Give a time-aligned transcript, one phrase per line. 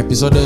[0.00, 0.40] Episode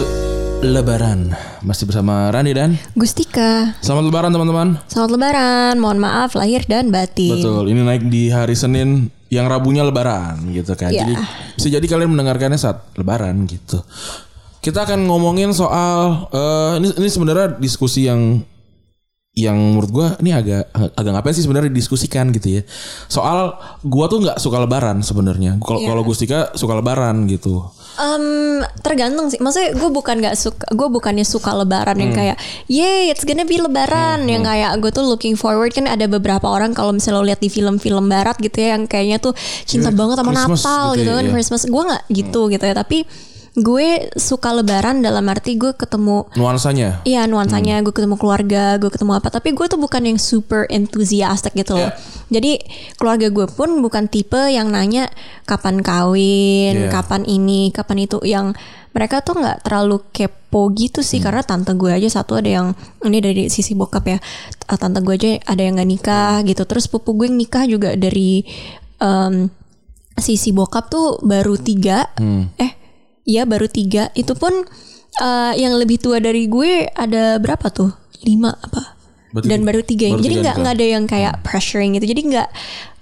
[0.60, 1.30] Lebaran
[1.62, 3.78] Masih bersama Rani dan Gustika.
[3.78, 5.74] Selamat Lebaran teman-teman Selamat Lebaran.
[5.78, 7.38] Mohon maaf lahir dan batin.
[7.38, 11.06] Betul ini naik di hari Senin Yang Rabunya Lebaran gitu kan Iya.
[11.06, 11.14] Jadi
[11.54, 13.78] bisa jadi kalian mendengarkannya saat Lebaran gitu
[14.58, 18.42] Kita akan ngomongin soal eh, Ini, ini sebenarnya diskusi yang
[19.34, 22.62] yang menurut gua ini agak agak ngapain sih sebenarnya didiskusikan gitu ya
[23.10, 25.90] soal gua tuh nggak suka lebaran sebenarnya kalau Iya.
[25.90, 29.38] kalau Gustika suka lebaran gitu Em, tergantung sih.
[29.38, 32.02] Maksudnya gue bukan nggak suka, gue bukannya suka Lebaran Hmm.
[32.02, 34.26] yang kayak, yay, it's gonna be Lebaran.
[34.26, 37.46] Yang kayak gue tuh looking forward kan ada beberapa orang kalau misalnya lo lihat di
[37.46, 39.30] film-film Barat gitu ya, yang kayaknya tuh
[39.62, 41.32] cinta Iya, banget sama Christmas Natal gitu gitu, ya, kan, iya.
[41.32, 41.62] Christmas.
[41.70, 42.74] Gue nggak gitu gitu ya.
[42.74, 42.98] Tapi
[43.54, 47.84] gue suka Lebaran dalam arti gue ketemu nuansanya Iya nuansanya Hmm.
[47.86, 49.30] gue ketemu keluarga, gue ketemu apa.
[49.30, 51.86] Tapi gue tuh bukan yang super enthusiastic gitu loh.
[51.86, 51.94] Iya.
[52.34, 52.52] Jadi
[52.98, 55.06] keluarga gue pun bukan tipe yang nanya
[55.44, 56.90] kapan kawin, Iya.
[56.90, 58.18] kapan ini, kapan itu.
[58.26, 58.58] Yang
[58.90, 61.22] mereka tuh nggak terlalu kepo gitu sih.
[61.22, 61.30] Hmm.
[61.30, 64.18] Karena tante gue aja satu ada yang ini dari sisi bokap ya.
[64.66, 66.46] Eh, Tante gue aja ada yang nggak nikah Hmm.
[66.46, 66.66] gitu.
[66.66, 68.42] Terus pupu gue yang nikah juga dari
[68.98, 69.46] em,
[70.14, 72.10] sisi bokap tuh baru tiga.
[72.18, 72.50] Hmm.
[72.54, 72.82] Eh
[73.24, 74.12] Iya baru tiga.
[74.12, 74.52] Itu pun
[75.20, 77.90] eh, yang lebih tua dari gue ada berapa tuh?
[78.24, 78.96] Lima apa?
[79.34, 80.06] Berarti Dan baru tiga.
[80.14, 82.06] baru Jadi nggak nggak ada yang kayak pressuring gitu.
[82.14, 82.48] Jadi nggak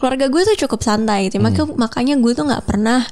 [0.01, 1.39] keluarga gue tuh cukup santai gitu.
[1.43, 3.05] Maka makanya gue tuh nggak pernah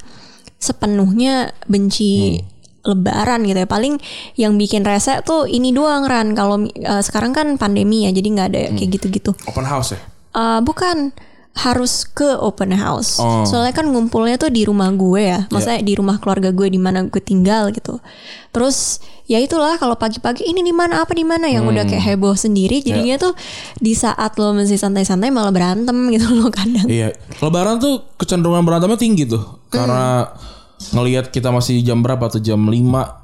[0.56, 2.41] sepenuhnya benci
[2.81, 3.69] Lebaran gitu ya.
[3.69, 4.00] Paling
[4.41, 6.32] yang bikin rese tuh ini doang Ran.
[6.32, 9.37] Kalau eh, sekarang kan pandemi ya, jadi nggak ada kayak gitu-gitu.
[9.44, 10.00] open house ya
[10.31, 11.10] Eh, bukan
[11.50, 13.19] harus ke open house.
[13.19, 13.44] Oh.
[13.44, 15.41] Soalnya kan ngumpulnya tuh di rumah gue ya.
[15.50, 17.99] Maksudnya di rumah keluarga gue di mana gue tinggal gitu.
[18.55, 22.34] Terus ya itulah kalau pagi-pagi ini di mana apa di mana yang udah kayak heboh
[22.34, 23.34] sendiri jadinya tuh
[23.78, 26.87] di saat lo masih santai-santai malah berantem gitu loh kadang.
[26.91, 30.27] Iya, Lebaran tuh kecenderungan berantemnya tinggi tuh, karena
[30.80, 32.41] ngelihat kita masih jam berapa tuh?
[32.41, 32.72] Jam 5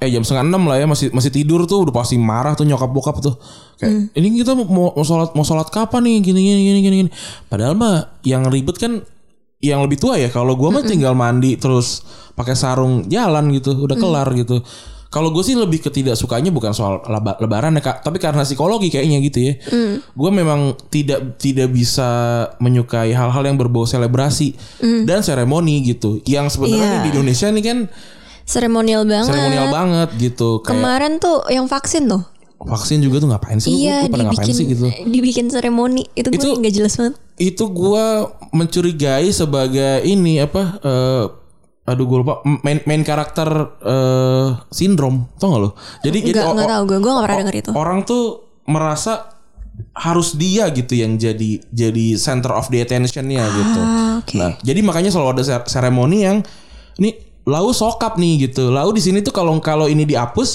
[0.01, 0.85] eh jam setengah enam lah ya.
[0.85, 1.89] Masih masih tidur tuh.
[1.89, 3.35] Udah pasti marah tuh nyokap bokap tuh.
[3.81, 6.15] Kayak ini kita mau mau sholat mau sholat kapan nih?
[6.21, 7.11] Gini gini gini gini gini.
[7.49, 9.01] Padahal mah yang ribet kan
[9.61, 10.29] yang lebih tua ya.
[10.29, 12.05] Kalau gua mah tinggal mandi terus
[12.37, 13.73] pakai sarung jalan gitu.
[13.73, 14.61] Udah kelar gitu
[15.17, 19.17] kalau gue sih lebih ketidaksukanya bukan soal leba- lebaran ya kak, tapi karena psikologi kayaknya
[19.19, 19.53] gitu ya.
[20.11, 22.05] Gue memang tidak tidak bisa
[22.57, 24.53] menyukai hal-hal yang berbau selebrasi
[25.03, 26.21] dan seremoni gitu.
[26.23, 27.01] Yang sebenarnya Iya.
[27.01, 27.77] di Indonesia ini kan
[28.43, 29.27] Seremonial banget.
[29.27, 30.61] seremonial banget gitu.
[30.61, 32.21] Kayak Kemarin tuh yang vaksin tuh.
[32.57, 33.69] vaksin juga tuh ngapain sih?
[33.81, 34.85] Iya lu, pada ngapain dibikin sih gitu?
[35.05, 36.03] dibikin seremoni.
[36.11, 37.15] Itu gue nggak jelas banget.
[37.35, 38.05] Itu gue
[38.51, 40.79] mencurigai sebagai ini apa?
[40.79, 41.25] eh,
[41.87, 43.47] aduh gue lupa main main karakter
[43.79, 45.69] eh, sindrom tau gak lo?
[46.01, 46.97] Jadi jadi Nggak o- nggak o- tahu gue.
[46.99, 47.71] Gue nggak pernah denger itu.
[47.73, 48.23] orang tuh
[48.65, 49.31] merasa
[49.93, 53.79] harus dia gitu yang jadi jadi center of the attentionnya gitu.
[53.79, 54.33] Ah, oke.
[54.33, 56.41] Nah, jadi makanya selalu ada ser- seremoni yang
[56.95, 58.67] ini lau sokap nih gitu.
[58.67, 60.49] Lau di sini tuh kalau kalau ini dihapus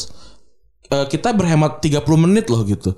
[0.90, 2.92] eh, kita berhemat 30 menit loh gitu.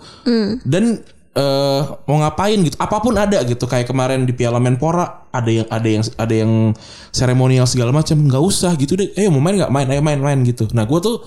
[0.64, 2.78] Dan eh, mau ngapain gitu.
[2.78, 3.66] Apa pun ada gitu.
[3.66, 6.52] Kayak kemarin di Piala Menpora ada yang ada yang ada yang
[7.10, 8.16] seremonial segala macam.
[8.18, 9.10] nggak usah gitu deh.
[9.18, 9.86] Ayo mau main nggak main?
[9.90, 10.70] Ayo main-main gitu.
[10.72, 11.20] Nah, gue tuh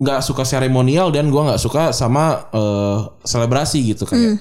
[0.00, 4.40] nggak suka seremonial dan gua nggak suka sama eh, selebrasi gitu kayak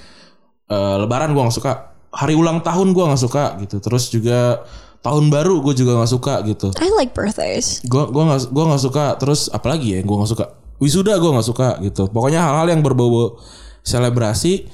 [0.72, 1.72] eh, Lebaran gua nggak suka
[2.16, 4.64] hari ulang tahun gua nggak suka gitu terus juga
[5.00, 7.84] tahun baru gue juga nggak suka gitu I like birthdays.
[7.88, 10.46] gua gua nggak gua nggak suka terus apalagi ya gua nggak suka
[10.80, 13.40] wisuda gua nggak suka gitu pokoknya hal-hal yang berbau
[13.84, 14.68] selebrasi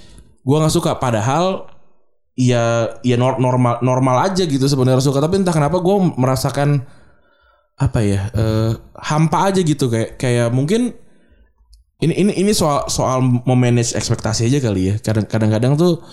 [0.46, 0.92] gua nggak suka.
[0.98, 1.70] Padahal
[2.36, 5.24] ya ya nor- normal normal aja gitu sebenarnya suka.
[5.24, 6.84] Tapi entah kenapa gua merasakan
[7.76, 9.92] apa ya eh, hampa aja gitu.
[9.92, 10.96] Kayak kayak mungkin
[12.04, 14.96] ini ini ini soal soal memanage ekspektasi aja kali ya.
[15.00, 16.04] Kadang kadang-kadang tuh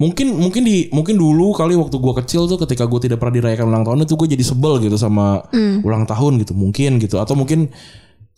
[0.00, 3.70] mungkin mungkin di mungkin dulu kali waktu gua kecil tuh ketika gue tidak pernah dirayakan
[3.70, 5.46] ulang tahun itu gue jadi sebel gitu sama
[5.82, 6.54] ulang tahun gitu.
[6.54, 7.18] Mungkin gitu.
[7.18, 7.70] Atau mungkin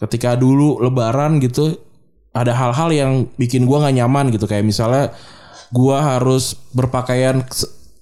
[0.01, 1.77] ketika dulu lebaran gitu
[2.35, 4.45] ada hal-hal yang bikin gua nggak nyaman gitu.
[4.51, 5.15] Kayak misalnya
[5.71, 7.47] gua harus berpakaian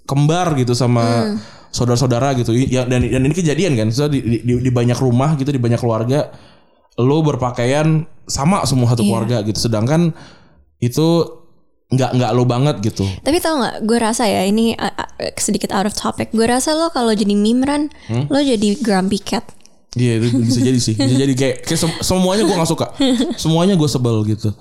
[0.08, 1.36] kembar gitu sama
[1.72, 2.52] saudara-saudara gitu.
[2.56, 3.88] Ya dan dan ini kejadian kan.
[3.92, 6.32] So, di, di, di banyak rumah gitu di banyak keluarga
[7.00, 9.56] lo berpakaian sama semua satu keluarga gitu.
[9.56, 10.12] Sedangkan
[10.80, 11.40] itu
[11.92, 13.04] nggak nggak lo banget gitu.
[13.20, 16.32] Tapi tau nggak, gue rasa ya ini uh, uh, sedikit out of topic.
[16.32, 18.28] Gue rasa lo kalau jadi meme Ran, Hmm?
[18.32, 19.44] lo jadi grumpy cat.
[19.92, 20.94] Iya itu bisa jadi sih.
[20.96, 22.86] Bisa jadi kayak, kayak sem- semuanya gue nggak suka.
[23.36, 24.56] Semuanya gue sebel gitu.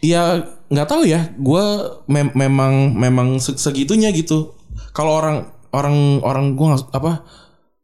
[0.00, 0.40] Ya
[0.72, 1.36] nggak tahu ya.
[1.36, 1.60] Gue
[2.08, 4.56] mem- memang memang se- segitunya gitu.
[4.96, 6.66] Kalau orang orang orang gue
[6.96, 7.28] apa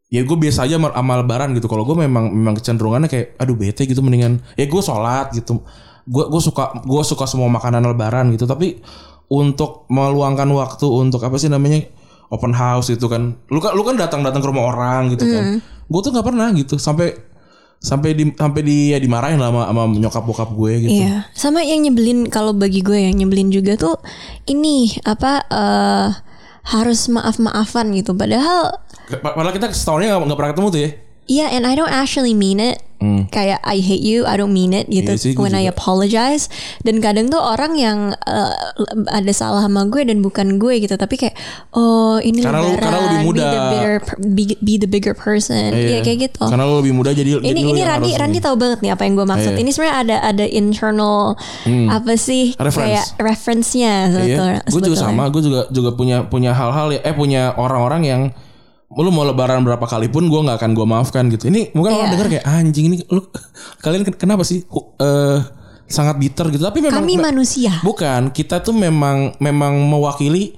[0.09, 1.69] ya gue biasa aja sama lebaran gitu.
[1.69, 4.41] Kalau gue memang memang kecenderungannya kayak aduh bete gitu mendingan.
[4.57, 5.61] Ya gue sholat gitu.
[6.09, 8.49] Gue gue suka gue suka semua makanan lebaran gitu.
[8.49, 8.81] Tapi
[9.29, 11.85] untuk meluangkan waktu untuk apa sih namanya
[12.31, 15.59] open house itu kan lu kan lu kan datang datang ke rumah orang gitu kan
[15.61, 17.11] gue tuh nggak pernah gitu sampai
[17.81, 21.01] sampai di sampai dia dimarahin lah sama, sama nyokap bokap gue gitu.
[21.01, 23.97] Iya, sama yang nyebelin kalau bagi gue yang nyebelin juga tuh
[24.45, 26.09] ini apa eh
[26.61, 28.13] harus maaf-maafan gitu.
[28.13, 30.89] Padahal Pa- Padahal kita setahunnya nggak pernah ketemu tuh ya.
[31.25, 32.81] Iya, and I don't actually mean it.
[33.33, 35.09] Kayak I hate you, I don't mean it gitu.
[35.09, 35.17] Hmm.
[35.17, 36.45] Iya sih, when I apologize.
[36.85, 38.53] Dan kadang tuh orang yang uh,
[39.09, 40.93] ada salah sama gue dan bukan gue gitu.
[40.93, 41.33] Tapi kayak
[41.73, 43.41] oh ini Karena lu- lebaran, karena lebih muda.
[43.41, 45.73] Be the, bigger, be, be the bigger person.
[45.73, 46.45] Iya kayak gitu.
[46.45, 47.81] Karena lo lebih muda jadi jadi ini lu ini
[48.13, 48.37] Randi ini.
[48.37, 49.51] tahu banget nih apa yang gue maksud.
[49.57, 49.61] Iya.
[49.65, 51.17] Ini sebenarnya ada ada internal
[51.89, 52.77] apa sih Reference.
[52.85, 54.59] kayak reference-nya Iya, sebetulnya.
[54.61, 55.23] gue juga sama.
[55.33, 57.01] Gue juga juga punya punya hal-hal ya.
[57.01, 58.21] Eh punya orang-orang yang
[58.93, 61.47] lu mau lebaran berapa kali pun gue nggak akan gue maafkan gitu.
[61.47, 62.13] Ini mungkin orang Iya.
[62.13, 63.23] denger kayak anjing ini lu
[63.83, 64.67] kalian ken- kenapa sih
[64.97, 65.39] eh
[65.85, 66.59] sangat bitter gitu.
[66.61, 67.71] Tapi memang Kami manusia.
[67.81, 70.55] bukan kita tuh memang memang mewakili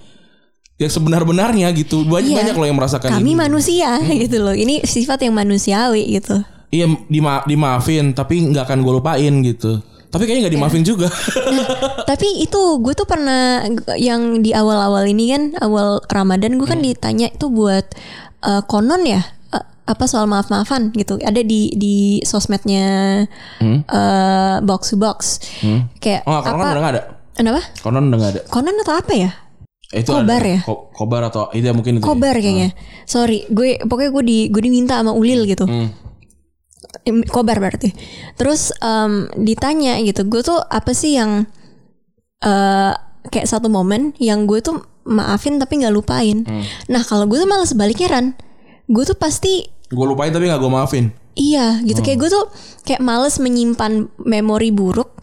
[0.76, 2.02] yang sebenar-benarnya gitu.
[2.04, 2.38] Banyak Iya.
[2.42, 3.38] banyak loh yang merasakan Kami ini.
[3.38, 4.18] manusia Hmm.
[4.24, 4.54] gitu loh.
[4.54, 6.42] Ini sifat yang manusiawi gitu.
[6.70, 9.78] Iya dima dimaafin tapi nggak akan gue lupain gitu.
[10.10, 11.10] Tapi kayaknya nggak dimaafin juga.
[12.10, 13.66] Tapi itu gue tuh pernah
[13.96, 16.86] yang di awal-awal ini kan awal Ramadan gue kan Hmm.
[16.86, 17.86] ditanya itu buat
[18.44, 21.18] eh, konon ya eh, apa soal maaf-maafan gitu.
[21.18, 22.86] Ada di di sosmednya
[23.62, 25.20] eh, box to box.
[25.98, 26.30] Kayak Hmm.
[26.30, 26.68] Oh, konon apa?
[26.70, 27.04] udah nggak ada.
[27.34, 27.62] Kenapa?
[27.80, 28.42] Konon udah nggak ada.
[28.48, 29.32] Konon atau apa ya?
[29.90, 30.50] Itu Kobar ada.
[30.50, 30.60] ya?
[30.66, 32.02] Ko- kobar atau iya mungkin itu.
[32.02, 32.08] ya.
[32.08, 32.74] Kobar kayaknya.
[33.06, 35.70] Sorry, gue pokoknya gue di gue diminta sama Ulil gitu.
[35.70, 35.94] Hmm.
[37.26, 37.92] Kobar berarti.
[38.34, 41.46] Terus em, ditanya gitu, gue tuh apa sih yang
[42.40, 42.94] eh
[43.24, 46.44] kayak satu momen yang gue tuh maafin tapi nggak lupain.
[46.44, 46.64] Hmm.
[46.88, 48.28] Nah kalau gue tuh malah sebaliknya Ran,
[48.86, 51.06] gue tuh pasti Gue lupain tapi gak gue maafin.
[51.34, 52.06] iya gitu Hmm.
[52.06, 52.46] kayak gue tuh
[52.82, 55.14] kayak males menyimpan memori buruk.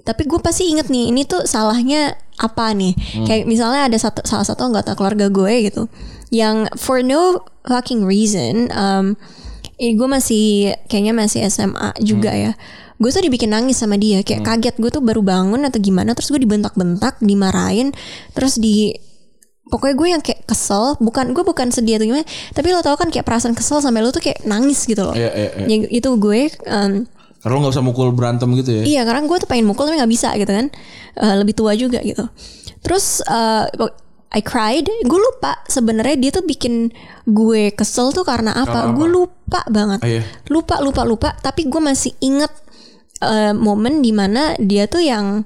[0.00, 2.92] Tapi gue pasti inget nih ini tuh salahnya apa nih?
[2.92, 3.24] Hmm.
[3.24, 5.88] Kayak misalnya ada satu salah satu anggota keluarga gue gitu
[6.28, 9.16] yang for no fucking reason um,
[9.76, 10.44] ini gue masih
[10.86, 12.42] kayaknya masih SMA juga Hmm.
[12.48, 12.52] ya.
[12.94, 16.30] Gue tuh dibikin nangis sama dia kayak kaget gue tuh baru bangun atau gimana terus
[16.30, 17.90] gue dibentak-bentak, dimarahin,
[18.32, 18.94] terus di
[19.64, 23.08] pokoknya gue yang kayak kesel, bukan gue bukan sedih atau gimana, tapi lo tau kan
[23.08, 25.16] kayak perasaan kesel sampai lo tuh kayak nangis gitu loh.
[25.16, 25.88] Iya, iya, iya.
[25.88, 27.08] Itu gue um,
[27.40, 28.82] Karena lo gak bisa mukul berantem gitu ya.
[28.82, 30.72] Iya karena gue tuh pengen mukul tapi nggak bisa gitu kan
[31.14, 32.24] Eh, Lebih tua juga gitu
[32.80, 33.64] Terus eh,
[34.32, 36.88] I cried Gue lupa sebenarnya dia tuh bikin
[37.22, 38.96] gue kesel tuh karena apa, Karena apa?
[38.96, 40.22] Gue lupa banget Ah, iya.
[40.48, 42.50] Lupa lupa lupa Tapi gue masih inget
[43.20, 45.44] eh, Momen di mana dia tuh yang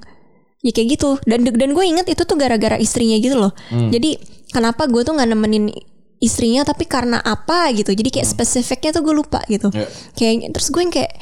[0.60, 3.88] Ya kayak gitu Dan dan gue inget itu tuh gara-gara istrinya gitu loh Hmm.
[3.88, 4.18] Jadi
[4.48, 5.70] kenapa gue tuh nggak nemenin
[6.18, 9.78] istrinya tapi karena apa gitu jadi kayak spesifiknya tuh gue lupa gitu Hmm.
[9.78, 9.88] Iya.
[10.14, 11.14] kayak terus gue yang kayak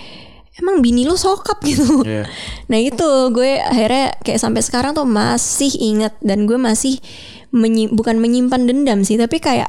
[0.56, 2.24] emang bini lu sokap gitu Iya.
[2.66, 6.96] Nah itu gue akhirnya kayak sampai sekarang tuh masih inget dan gue masih
[7.50, 9.68] menyi- bukan menyimpan dendam sih tapi kayak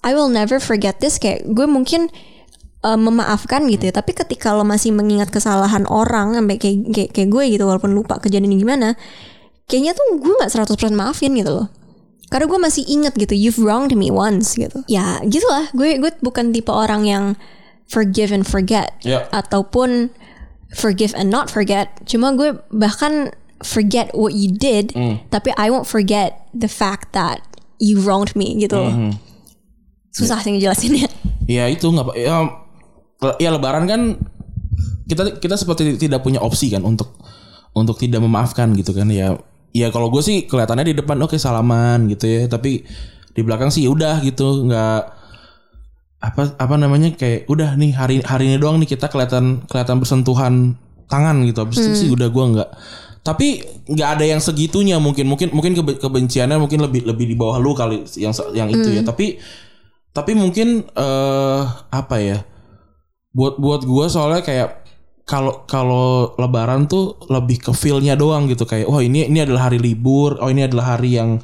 [0.00, 2.06] I will never forget this kayak gue mungkin
[2.82, 7.28] uh, memaafkan gitu ya tapi ketika lo masih mengingat kesalahan orang sampai kayak, kayak kayak
[7.30, 8.94] gue gitu walaupun lupa kejadian gimana
[9.66, 11.68] kayaknya tuh gue nggak 100% maafin gitu loh
[12.28, 16.50] karena gue masih inget gitu you've wronged me once gitu ya gitulah gue gue bukan
[16.50, 17.24] tipe orang yang
[17.88, 19.28] forgive and forget Ya.
[19.30, 20.08] ataupun
[20.72, 21.92] forgive and not forget.
[22.08, 24.96] Cuma gue bahkan forget what you did,
[25.28, 27.44] tapi I won't forget the fact that
[27.76, 29.12] you wronged me gitu loh.
[30.08, 31.12] Susah sih ngejelasinnya.
[31.44, 32.48] Ya itu nggak ya,
[33.38, 34.00] ya lebaran kan
[35.06, 37.14] kita kita seperti tidak punya opsi kan untuk
[37.72, 39.38] untuk tidak memaafkan gitu kan ya.
[39.72, 42.84] Ya kalau gue sih kelihatannya di depan oke salaman gitu ya tapi
[43.32, 45.00] di belakang sih udah gitu nggak
[46.22, 50.54] apa apa namanya kayak udah nih hari hari ini doang nih kita kelihatan kelihatan bersentuhan
[51.10, 52.68] tangan gitu habis itu sih udah gue nggak
[53.24, 57.58] tapi nggak ada yang segitunya mungkin mungkin mungkin kebe- kebenciannya mungkin lebih lebih di bawah
[57.58, 59.40] lu kali yang yang itu ya tapi
[60.12, 62.38] tapi mungkin eh apa ya
[63.32, 64.84] buat buat gue soalnya kayak
[65.24, 68.68] kalau kalau lebaran tuh lebih ke feelnya doang gitu.
[68.68, 70.36] Kayak oh ini ini adalah hari libur.
[70.42, 71.40] Oh ini adalah hari yang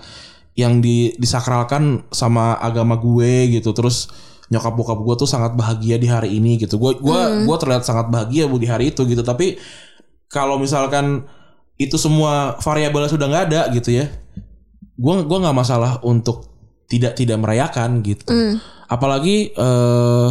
[0.58, 3.70] yang di, disakralkan sama agama gue gitu.
[3.72, 4.10] Terus
[4.48, 6.76] nyokap bokap gue tuh sangat bahagia di hari ini gitu.
[6.76, 9.22] Gue gua gua terlihat sangat bahagia bu di hari itu gitu.
[9.22, 9.56] Tapi
[10.28, 11.24] kalau misalkan
[11.78, 14.10] itu semua variabelnya sudah nggak ada gitu ya
[14.98, 16.50] gue gua nggak masalah untuk
[16.90, 18.26] tidak tidak merayakan gitu.
[18.90, 20.28] Apalagi eh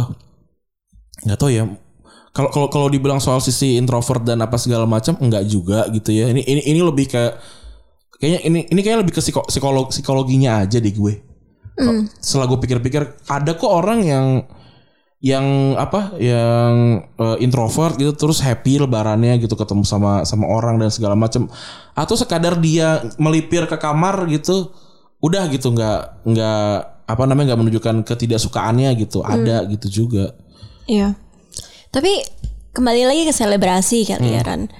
[1.24, 1.64] nggak tahu ya.
[2.36, 6.30] Kalau kalau kalau dibilang soal sisi introvert dan apa segala macam enggak juga gitu ya.
[6.30, 7.22] Ini ini ini lebih ke
[8.22, 11.14] kayaknya ini ini kayak lebih ke psiko, psikolog psikologinya aja deh gue.
[11.78, 14.26] Kok- setelah gue pikir-pikir ada kok orang yang
[15.18, 20.94] yang apa yang eh, introvert gitu terus happy lebarannya gitu ketemu sama sama orang dan
[20.94, 21.50] segala macam.
[21.98, 24.70] Atau sekadar dia melipir ke kamar gitu
[25.18, 26.70] udah gitu nggak nggak
[27.08, 29.26] apa namanya nggak menunjukkan ketidaksukaannya gitu.
[29.26, 30.38] Ada gitu juga
[30.88, 31.14] Iya.
[31.92, 32.12] Tapi
[32.72, 34.72] kembali lagi ke selebrasi kali ya Ran.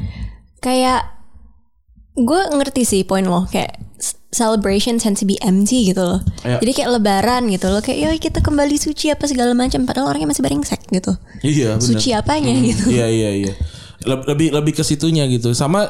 [0.59, 1.15] Kayak
[2.19, 3.79] gue ngerti sih poin lo kayak
[4.29, 6.21] celebration tends to be empty gitu loh.
[6.43, 6.59] Iya.
[6.61, 10.33] Jadi kayak lebaran gitu loh kayak yo kita kembali suci apa segala macam padahal orangnya
[10.33, 11.13] masih brengsek gitu.
[11.41, 11.85] Iya benar.
[11.85, 12.89] Suci apanya gitu.
[12.89, 13.53] Iya iya iya.
[14.05, 15.53] Leb- Lebih lebih ke situnya gitu.
[15.53, 15.87] Sama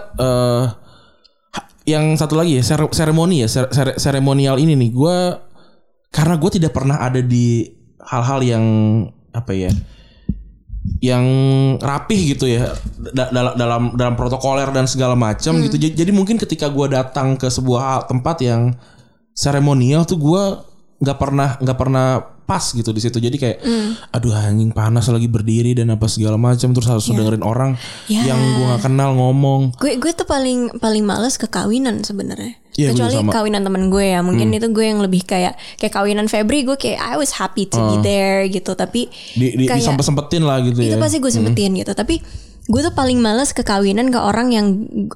[1.50, 5.16] ha- yang satu lagi ya sere- seremoni ya sere- sere- seremonial ini nih gue
[6.08, 7.64] karena gue tidak pernah ada di
[8.00, 8.64] hal-hal yang
[9.28, 9.68] apa ya
[10.98, 11.24] yang
[11.78, 12.74] rapih gitu ya
[13.14, 15.78] da- dalam dalam dalam protokoler dan segala macam gitu.
[15.78, 18.74] Jadi, jadi mungkin ketika gue datang ke sebuah tempat yang
[19.36, 20.42] seremonial tuh gue
[20.98, 22.06] nggak pernah nggak pernah
[22.48, 23.58] pas gitu di situ jadi kayak
[24.08, 27.76] aduh anjing panas lagi berdiri dan apa segala macam terus harus dengerin orang
[28.08, 28.24] Ya.
[28.24, 32.56] yang gue nggak kenal ngomong Gue gue tuh paling paling males ke kawinan sebenarnya.
[32.78, 33.14] Iya, gue Kecuali.
[33.20, 33.28] Hmm.
[33.28, 36.96] kawinan temen gue ya, mungkin itu gue yang lebih kayak kayak kawinan Febri gue kayak
[36.96, 40.94] I was happy to be there gitu, tapi di, di, kayak disempet-sempetin lah gitu itu
[40.94, 41.90] ya pasti gue sempetin gitu.
[41.92, 42.22] Tapi
[42.68, 44.66] gue tuh paling males ke kawinan ke orang yang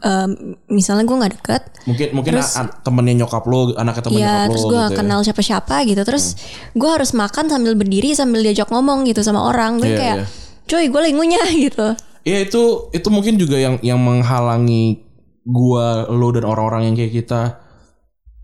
[0.01, 0.31] em,
[0.67, 4.49] misalnya gue nggak deket, mungkin mungkin a- temennya nyokap lo anaknya temen ya nyokap lo
[4.49, 4.97] terus gue gitu ya.
[4.97, 6.25] kenal siapa-siapa gitu, terus
[6.73, 10.27] gue harus makan sambil berdiri sambil diajak ngomong gitu sama orang, gue Iya, kayak, iya.
[10.65, 11.89] cuy gue lagi ngunyah gitu.
[12.23, 15.03] Iya itu itu mungkin juga yang yang menghalangi
[15.43, 17.59] gua lo dan orang-orang yang kayak kita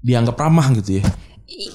[0.00, 1.04] dianggap ramah gitu ya.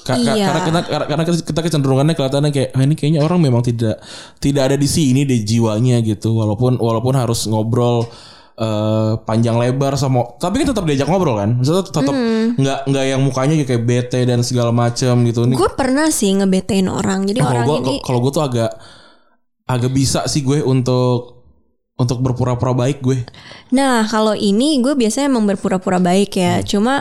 [0.05, 0.45] Ka- ka- iya.
[0.47, 3.97] Karena kita karena, karena kita kecenderungannya kelihatannya kayak ah, ini kayaknya orang memang tidak
[4.37, 8.05] tidak ada di sini deh jiwanya gitu walaupun walaupun harus ngobrol
[8.53, 12.53] eh, panjang lebar sama tapi kan tetap diajak ngobrol kan Maksudnya tetap Hmm.
[12.53, 16.85] nggak nggak yang mukanya kayak bete dan segala macam gitu nih Gue pernah sih ngebetain
[16.85, 18.71] orang, jadi kalau orang gua ini kalau gue tuh agak
[19.65, 21.41] agak bisa sih gue untuk
[21.93, 23.25] untuk berpura-pura baik gue
[23.73, 26.61] Nah, kalau ini gue biasanya emang berpura-pura baik ya.
[26.61, 26.65] Hmm.
[26.65, 26.95] Cuma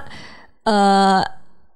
[0.64, 1.20] uh,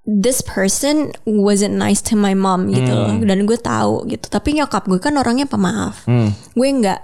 [0.07, 3.19] this person wasn't nice to my mom gitu loh.
[3.27, 4.31] Dan gue tahu gitu.
[4.31, 6.07] Tapi nyokap gue kan orangnya pemaaf.
[6.55, 7.03] Gue nggak.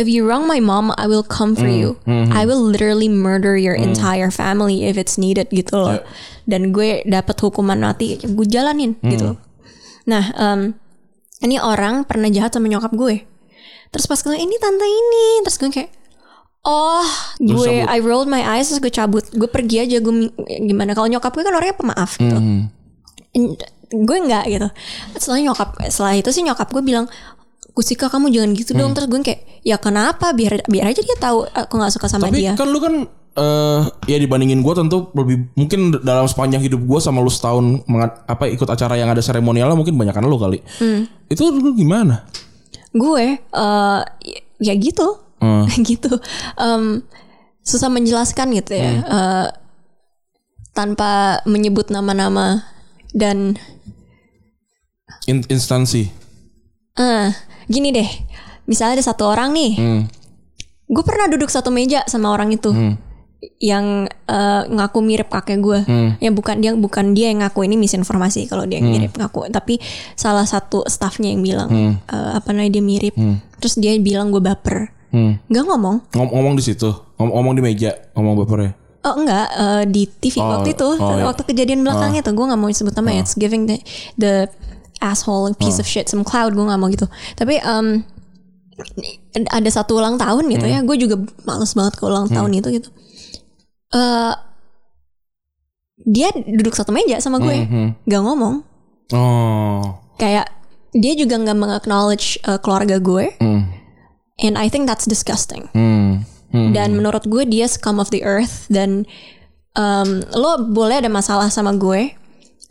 [0.00, 2.00] If you wrong my mom, I will come for you.
[2.08, 6.00] I will literally murder your entire family if it's needed gitu loh.
[6.00, 6.08] Yeah.
[6.48, 9.36] Dan gue dapat hukuman mati, gue jalanin gitu.
[10.08, 10.74] Nah, em,
[11.44, 13.28] ini orang pernah jahat sama nyokap gue.
[13.92, 15.92] Terus pas gue ini tante ini, terus gue kayak
[16.62, 17.02] Oh,
[17.36, 17.90] gue cabut.
[17.90, 19.26] I rolled my eyes terus gue cabut.
[19.28, 20.14] Gue pergi aja gue
[20.62, 22.32] gimana kalau nyokap gue kan orangnya pemaaf gitu.
[22.32, 22.70] Hmm.
[23.32, 24.68] And gue nggak gitu.
[25.16, 27.06] Setelah nyokap setelah itu sih nyokap gue bilang
[27.72, 28.80] Kusika kamu jangan gitu Hmm.
[28.80, 32.28] dong terus gue kayak ya kenapa biar biar aja dia tahu aku nggak suka sama
[32.28, 36.78] tapi dia kan lu kan eh ya dibandingin gue tentu lebih mungkin dalam sepanjang hidup
[36.78, 40.36] gue sama lu setahun mengat- apa ikut acara yang ada seremonialnya mungkin banyak kan lu
[40.36, 41.08] kali Hmm.
[41.26, 42.28] itu lu gimana
[42.92, 44.00] gue eh
[44.60, 45.66] ya gitu Hmm.
[45.90, 46.14] gitu.
[46.54, 47.02] Em,
[47.66, 48.90] susah menjelaskan gitu ya.
[49.02, 49.48] Eh,
[50.72, 52.64] tanpa menyebut nama-nama
[53.12, 53.58] dan
[55.28, 56.08] In- instansi.
[56.98, 57.28] Eh
[57.68, 58.08] gini deh.
[58.66, 59.72] Misalnya ada satu orang nih.
[59.76, 60.02] Hmm.
[60.92, 62.68] gue pernah duduk satu meja sama orang itu.
[63.58, 65.80] Yang eh, ngaku mirip kakek gue.
[66.20, 69.48] Ya bukan dia bukan dia yang ngaku ini misinformasi kalau dia yang mirip ngaku.
[69.48, 69.80] Tapi
[70.18, 73.14] salah satu staffnya yang bilang eh, apa namanya dia mirip.
[73.56, 75.36] Terus dia bilang gue baper Hmm.
[75.46, 75.96] nggak ngomong.
[76.10, 76.88] Ngom- ngomong di situ.
[77.14, 77.92] Ngom- ngomong di meja.
[78.12, 78.72] Ngomong bapernya.
[79.02, 80.88] Oh enggak eh, di TV Oh, waktu itu.
[80.88, 81.26] oh, iya.
[81.26, 83.76] waktu kejadian belakangnya tuh gue nggak mau sebut namanya it's giving the
[84.16, 84.46] the
[84.98, 87.04] asshole piece of shit some cloud gue nggak mau gitu.
[87.34, 88.06] Tapi em,
[89.50, 90.72] ada satu ulang tahun gitu Hmm.
[90.72, 92.88] ya gue juga males banget ke ulang tahun itu gitu.
[93.90, 94.32] Eh
[96.02, 97.58] dia duduk satu meja sama gue.
[97.62, 97.90] Hmm.
[98.02, 98.54] nggak ngomong.
[99.12, 99.82] Oh.
[100.14, 100.46] Kayak
[100.92, 103.34] dia juga nggak mengaknowledge eh, keluarga gue.
[103.38, 103.61] Hmm.
[104.42, 106.26] And I think that's disgusting Hmm.
[106.50, 106.74] Hmm.
[106.74, 109.08] dan menurut gue dia scum of the earth dan
[109.72, 112.12] um, lo boleh ada masalah sama gue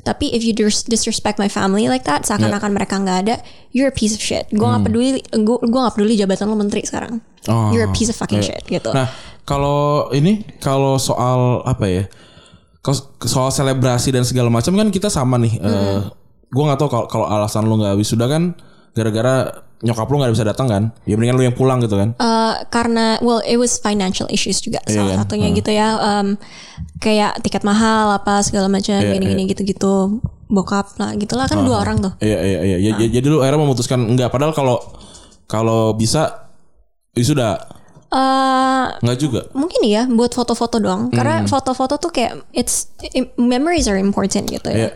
[0.01, 3.36] tapi if you dis- disrespect my family like that seakan-akan mereka nggak ada
[3.70, 6.84] you're a piece of shit gue nggak peduli gue gue nggak peduli jabatan lo menteri
[6.84, 8.54] sekarang Oh, you're a piece of fucking iya.
[8.54, 9.10] shit gitu Nah,
[9.44, 12.04] kalau ini kalau soal apa ya?
[13.20, 15.58] Soal selebrasi dan segala macam kan kita sama nih.
[15.58, 16.00] Eh,
[16.48, 18.54] gue nggak tahu kalau kalau alasan lu nggak wisuda kan
[18.91, 19.36] gara-gara
[19.81, 20.83] nyokap lu nggak bisa datang kan?
[21.03, 22.13] Ya mendingan lu yang pulang gitu kan?
[22.15, 25.19] Uh, karena well it was financial issues juga Iya salah kan?
[25.25, 26.38] satunya gitu ya um,
[26.98, 31.98] kayak tiket mahal apa segala macam Iya, gini-gini gitu-gitu bokap lah gitulah kan dua orang
[31.98, 32.77] tuh Iya iya iya.
[32.77, 34.29] Ya, ya- Jadi lu akhirnya memutuskan enggak.
[34.29, 34.77] Padahal kalau
[35.45, 36.51] kalau bisa
[37.12, 37.79] wisuda
[38.12, 39.48] Eh, nggak juga.
[39.55, 41.15] mungkin ya buat foto-foto doang Hmm.
[41.15, 44.91] karena foto-foto tuh kayak it's im- memories are important gitu ya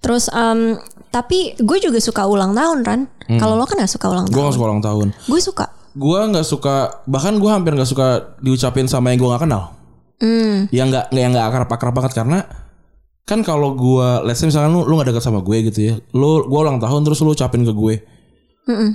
[0.00, 3.00] terus um, tapi gue juga suka ulang tahun Ran
[3.40, 5.06] kalau lo kan gak suka ulang Gue tahun nggak suka ulang tahun.
[5.14, 6.76] gue suka Gue nggak suka.
[7.08, 9.72] Bahkan gue hampir nggak suka diucapin sama yang gue nggak kenal.
[10.16, 10.64] Hmm.
[10.72, 12.48] yang nggak yang nggak akrab-akrab banget karena
[13.28, 16.48] kan kalau gua let's say misalkan lu lu nggak dekat sama gue gitu ya lu
[16.48, 18.00] gua ulang tahun terus lu ucapin ke gue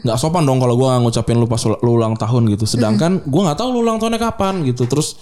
[0.01, 3.53] nggak sopan dong kalau gue ngucapin lu pas lu ulang tahun gitu sedangkan gue nggak
[3.53, 5.15] tahu lu ulang tahunnya kapan gitu terus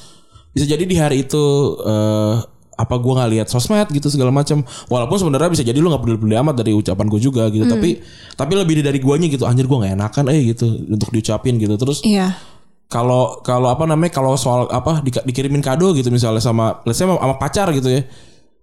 [0.55, 1.43] bisa jadi di hari itu
[1.83, 2.35] eh
[2.79, 6.35] apa gue nggak lihat sosmed gitu segala macam walaupun sebenarnya bisa jadi lu nggak peduli-peduli
[6.39, 7.99] amat dari ucapan gue juga gitu tapi
[8.33, 11.75] tapi lebih dari guanya gitu anjir gue nggak enakan eh gitu untuk diucapin gitu.
[11.75, 12.39] Terus Iya.
[12.87, 17.03] kalau kalau apa namanya kalau soal apa di- dikirimin kado gitu misalnya sama let's say
[17.03, 18.01] sama, sama pacar gitu ya.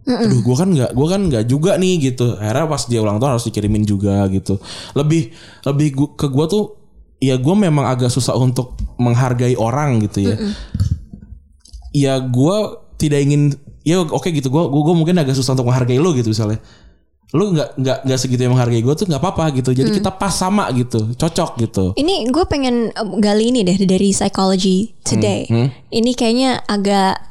[0.07, 2.35] Aduh gue kan nggak gue kan nggak juga nih gitu.
[2.35, 4.57] Akhirnya pas dia ulang tahun harus dikirimin juga gitu.
[4.95, 5.31] Lebih
[5.63, 6.65] lebih gu- ke gue tuh
[7.19, 10.37] ya gue memang agak susah untuk menghargai orang gitu ya.
[11.93, 12.57] Ya gue
[12.97, 13.57] tidak ingin
[13.87, 14.51] ya oke gitu.
[14.51, 16.59] Gue gue mungkin agak susah untuk menghargai lo gitu misalnya.
[17.35, 19.71] Lu nggak nggak nggak segitu yang menghargai gue tuh nggak apa-apa gitu.
[19.71, 21.15] Jadi kita pas sama gitu.
[21.15, 21.85] Cocok gitu.
[21.95, 22.91] Ini gue pengen
[23.23, 25.47] gali ini deh dari psychology today.
[25.95, 27.23] Ini kayaknya agak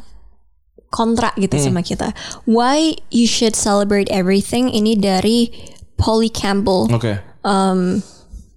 [0.95, 2.15] kontra gitu sama kita.
[2.47, 5.51] Why you should celebrate everything ini dari
[5.99, 6.87] Polly Campbell.
[6.87, 7.19] Oke.
[7.43, 7.99] Um,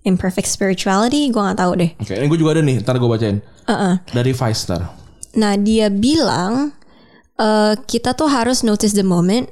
[0.06, 1.30] Imperfect Spirituality.
[1.34, 1.90] Gue nggak tahu deh.
[1.98, 3.42] oke ini gue juga ada nih ntar gue bacain.
[3.68, 4.00] Uh-uh.
[4.14, 4.90] dari Five Star.
[5.36, 6.72] Nah dia bilang
[7.38, 9.48] eh, kita tuh harus notice the moment,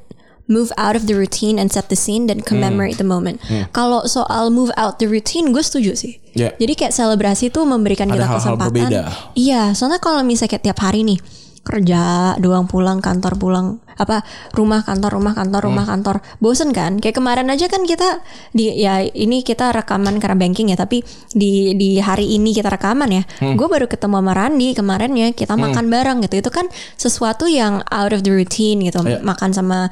[0.47, 3.43] move out of the routine and set the scene dan commemorate the moment.
[3.75, 6.23] Kalau soal move out the routine, gue setuju sih.
[6.39, 6.55] Ya.
[6.55, 8.71] Jadi kayak selebrasi tuh memberikan Ada kita hal-hal kesempatan.
[8.71, 9.03] berbeda.
[9.35, 11.19] Iya, soalnya kalau misalnya kayak tiap hari nih
[11.67, 12.03] kerja
[12.39, 13.67] doang pulang kantor pulang
[13.97, 14.21] apa
[14.53, 19.01] rumah kantor rumah kantor rumah kantor bosen kan kayak kemarin aja kan kita di ya
[19.01, 21.01] ini kita rekaman karena banking ya tapi
[21.31, 25.57] di di hari ini kita rekaman ya gue baru ketemu sama Randi kemarin ya kita
[25.57, 29.23] makan bareng gitu itu kan sesuatu yang out of the routine gitu Iya.
[29.23, 29.89] makan sama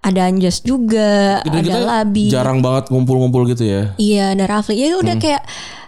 [0.00, 4.78] ada Anjas juga Dan ada kita Labi jarang banget ngumpul-ngumpul gitu ya Iya, ada Rafli.
[4.78, 5.02] Ya Hmm.
[5.02, 5.42] udah kayak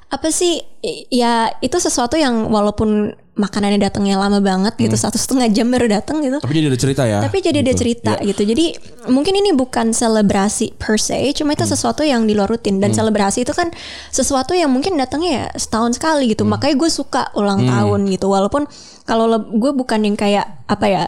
[0.08, 0.64] apa sih?
[1.08, 5.04] Ya itu sesuatu yang walaupun makanannya datangnya lama banget gitu, Hmm.
[5.06, 6.42] satu setengah jam baru datang gitu.
[6.42, 8.42] tapi jadi ada cerita ya Tapi jadi ada cerita gitu.
[8.42, 8.64] Jadi
[9.06, 11.62] mungkin ini bukan selebrasi per se, cuma Hmm.
[11.62, 12.82] itu sesuatu yang di luar rutin.
[12.82, 13.70] Dan selebrasi itu kan
[14.10, 16.42] sesuatu yang mungkin datangnya ya setahun sekali gitu.
[16.42, 16.58] Hmm.
[16.58, 18.26] Makanya gue suka ulang tahun gitu.
[18.26, 18.66] Walaupun
[19.04, 21.04] kalau gue bukan yang kayak apa ya,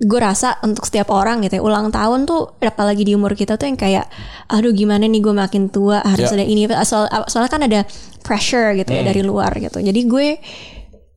[0.00, 3.68] gue rasa untuk setiap orang gitu ya ulang tahun tuh apalagi di umur kita tuh
[3.68, 4.08] yang kayak
[4.48, 6.40] aduh gimana nih gue makin tua harus Ya.
[6.40, 7.80] ada ini soal soalnya kan ada
[8.24, 10.40] pressure gitu ya dari luar gitu jadi gue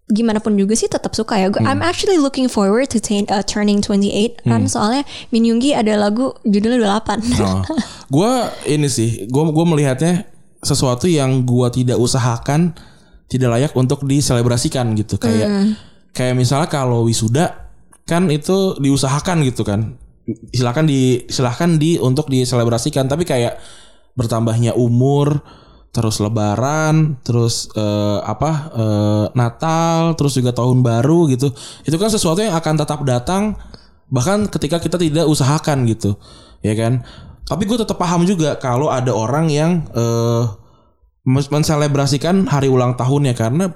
[0.05, 1.47] gimana pun juga sih tetap suka ya.
[1.47, 5.95] Gue- I'm actually looking forward to tain- uh, turning 28 kan soalnya Min Yoongi ada
[5.95, 7.23] lagu judulnya 28.
[7.39, 7.63] Oh.
[8.11, 8.31] gue
[8.67, 10.27] ini sih, gue gue melihatnya
[10.59, 12.75] sesuatu yang gue tidak usahakan
[13.27, 15.15] tidak layak untuk diselebrasikan gitu.
[15.17, 15.75] Kayak
[16.11, 17.71] kayak misalnya kalau wisuda
[18.03, 19.95] kan itu diusahakan gitu kan.
[20.51, 23.07] Silakan di silahkan di untuk diselebrasikan.
[23.07, 23.57] Tapi kayak
[24.13, 25.41] bertambahnya umur,
[25.93, 31.53] terus Lebaran, terus eh, apa eh, Natal, terus juga tahun baru gitu.
[31.85, 33.55] Itu kan sesuatu yang akan tetap datang
[34.09, 36.17] bahkan ketika kita tidak usahakan gitu,
[36.65, 37.05] ya kan.
[37.45, 39.83] Tapi gue tetap paham juga kalau ada orang yang
[41.27, 43.71] men- menselebrasikan hari ulang tahunnya karena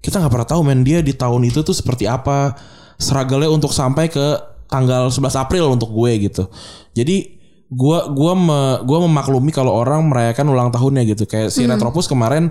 [0.00, 2.56] kita nggak pernah tahu men dia di tahun itu tuh seperti apa
[2.96, 4.26] struggle-nya untuk sampai ke
[4.68, 6.48] tanggal 11 April untuk gue gitu.
[6.96, 7.39] Jadi
[7.70, 11.24] gua gua me- gua memaklumi kalau orang merayakan ulang tahunnya gitu.
[11.24, 12.50] Kayak si Retropus kemarin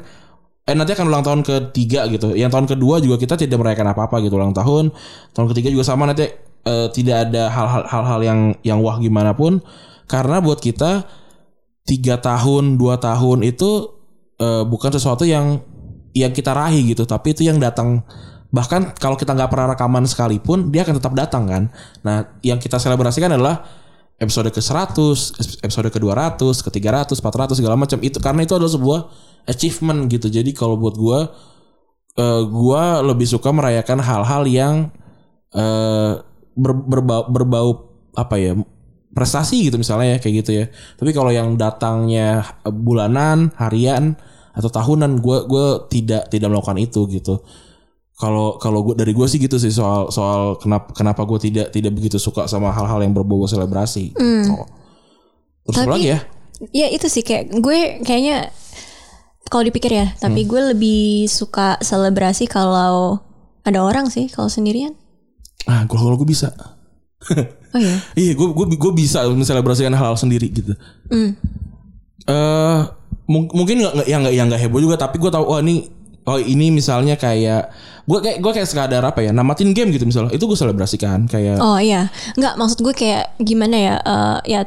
[0.63, 2.33] eh nanti akan ulang tahun ketiga gitu.
[2.33, 4.95] Yang tahun kedua juga kita tidak merayakan apa-apa gitu ulang tahun.
[5.35, 6.25] Tahun ketiga juga sama nanti
[6.65, 9.59] eh, tidak ada hal-hal hal-hal yang yang wah gimana pun
[10.09, 11.05] karena buat kita
[11.85, 13.69] tiga tahun dua tahun itu
[14.41, 15.61] eh, bukan sesuatu yang
[16.13, 18.01] yang kita raih gitu tapi itu yang datang
[18.49, 21.63] bahkan kalau kita nggak pernah rekaman sekalipun dia akan tetap datang kan
[22.01, 23.61] nah yang kita selebrasikan adalah
[24.19, 27.97] episode ke 100 episode ke 200 ke 300 400 segala macam.
[28.03, 28.99] Itu karena itu adalah sebuah
[29.47, 30.27] achievement gitu.
[30.27, 31.31] Jadi kalau buat gua
[32.19, 34.75] eh, gua lebih suka merayakan hal-hal yang
[35.55, 36.13] eh
[36.53, 37.69] ber- berbau, berbau
[38.13, 38.53] apa ya
[39.09, 40.65] prestasi gitu misalnya ya kayak gitu ya.
[40.99, 44.19] Tapi kalau yang datangnya bulanan harian
[44.53, 47.39] atau tahunan gue gue tidak tidak melakukan itu gitu
[48.19, 51.91] kalau kalau gue dari gue sih gitu sih soal soal kenapa kenapa gue tidak tidak
[51.91, 54.55] begitu suka sama hal-hal yang berbau selebrasi gitu.
[55.63, 56.19] terus apa Tapi- lagi ya
[56.69, 58.51] ya itu sih kayak gue kayaknya
[59.45, 63.17] kalau dipikir ya, tapi gue lebih suka selebrasi kalau
[63.59, 64.93] ada orang sih, kalau sendirian.
[65.65, 66.53] ah kalau gue bisa
[67.73, 67.97] Oh iya.
[68.13, 70.77] iya gue gue gue bisa menselebrasikan hal-hal sendiri gitu
[71.09, 71.33] Hmm.
[72.25, 72.79] eh
[73.25, 75.85] mung- mungkin nggak yang nggak yang nggak heboh juga tapi gue tahu oh ini
[76.29, 77.73] oh ini misalnya kayak
[78.05, 81.57] gue kayak gue kayak sekadar apa ya namatin game gitu misalnya itu gue selebrasikan kayak
[81.57, 83.95] Oh iya, nggak maksud gue kayak gimana ya?
[83.97, 84.61] eh, ya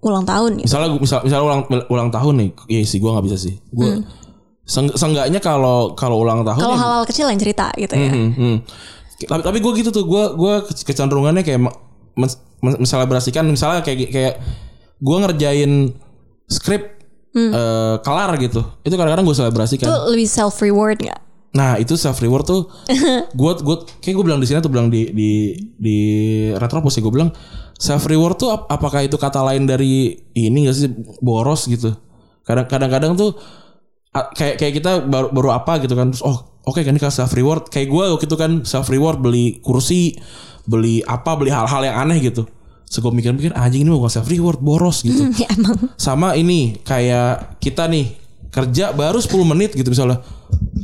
[0.00, 0.58] ulang tahun.
[0.58, 0.66] Gitu.
[0.66, 4.02] misalnya misal misalnya ulang ulang tahun nih iya sih gue nggak bisa sih gue
[4.64, 8.08] seng- seenggaknya kalau kalau ulang tahun Kalau ya- hal-hal kecil yang cerita gitu ya.
[8.08, 8.56] Hmm, hmm.
[9.22, 11.78] Tapi tapi gue gitu tuh gue gue kecenderungannya kayak me-
[12.16, 14.34] men- men- menselebrasikan misalnya kayak kayak
[14.98, 15.94] gue ngerjain
[16.46, 17.01] skrip
[17.32, 18.60] eh, kelar gitu.
[18.84, 19.88] Itu kadang-kadang gue selebrasikan.
[19.88, 21.20] Itu lebih self reward nggak?
[21.52, 22.64] Nah itu self reward tuh
[23.40, 25.30] gue gue kayak gue bilang di sini tuh bilang di di
[25.76, 25.96] di
[26.56, 27.28] retropos sih gue bilang
[27.76, 30.88] self reward tuh ap- apakah itu kata lain dari ini gak sih
[31.20, 31.92] boros gitu
[32.48, 33.36] kadang kadang-kadang tuh
[34.12, 37.32] kayak kayak kita baru baru apa gitu kan terus oh oke kan ini kan self
[37.36, 40.16] reward kayak gue waktu itu kan self reward beli kursi
[40.64, 42.48] beli apa beli hal-hal yang aneh gitu
[42.92, 45.32] so gue mikir-mikir anjing ini bukan self reward boros gitu.
[45.40, 45.88] Ya emang.
[45.96, 48.12] sama ini kayak kita nih
[48.48, 50.20] kerja baru 10 menit gitu misalnya.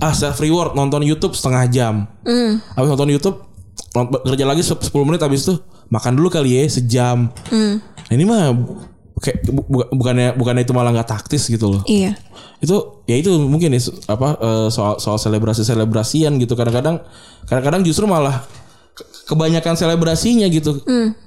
[0.01, 1.95] Ah self reward nonton YouTube setengah jam.
[2.73, 3.37] Habis nonton YouTube
[4.25, 7.29] kerja lagi se- 10 menit habis itu makan dulu kali ya sejam.
[7.29, 8.57] Nah ini mah
[9.19, 11.83] kayak bu- bu- bukannya bukannya itu malah nggak taktis gitu loh.
[11.85, 12.17] Iya.
[12.59, 16.57] itu ya itu mungkin ya apa eh, soal soal selebrasi selebrasian gitu.
[16.57, 17.05] Kadang-kadang
[17.45, 18.43] kadang-kadang justru malah
[19.25, 20.81] kebanyakan selebrasinya gitu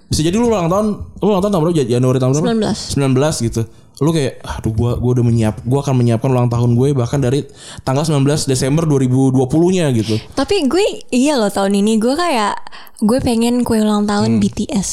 [0.06, 0.86] bisa jadi lu ulang tahun
[1.18, 2.98] lu ulang tahun tahun berapa Januari tahun berapa 19.
[3.42, 3.62] 19 gitu
[4.02, 7.46] lu kayak aduh gua gua udah menyiap gua akan menyiapkan ulang tahun gue bahkan dari
[7.82, 9.38] tanggal 19 Desember 2020
[9.72, 12.58] nya gitu Tapi gue iya loh tahun ini gue kayak
[13.00, 14.90] gue pengen kue ulang tahun BTS.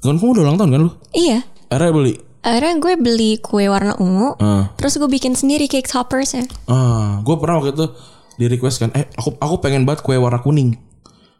[0.00, 1.40] kan kamu udah ulang tahun kan lu Iya.
[1.66, 4.34] akhirnya beli Akhirnya gue beli kue warna ungu.
[4.36, 6.44] ah Terus gue bikin sendiri cake toppers ya.
[6.66, 7.86] ah gue pernah waktu itu
[8.34, 10.76] di request kan eh aku aku pengen banget kue warna kuning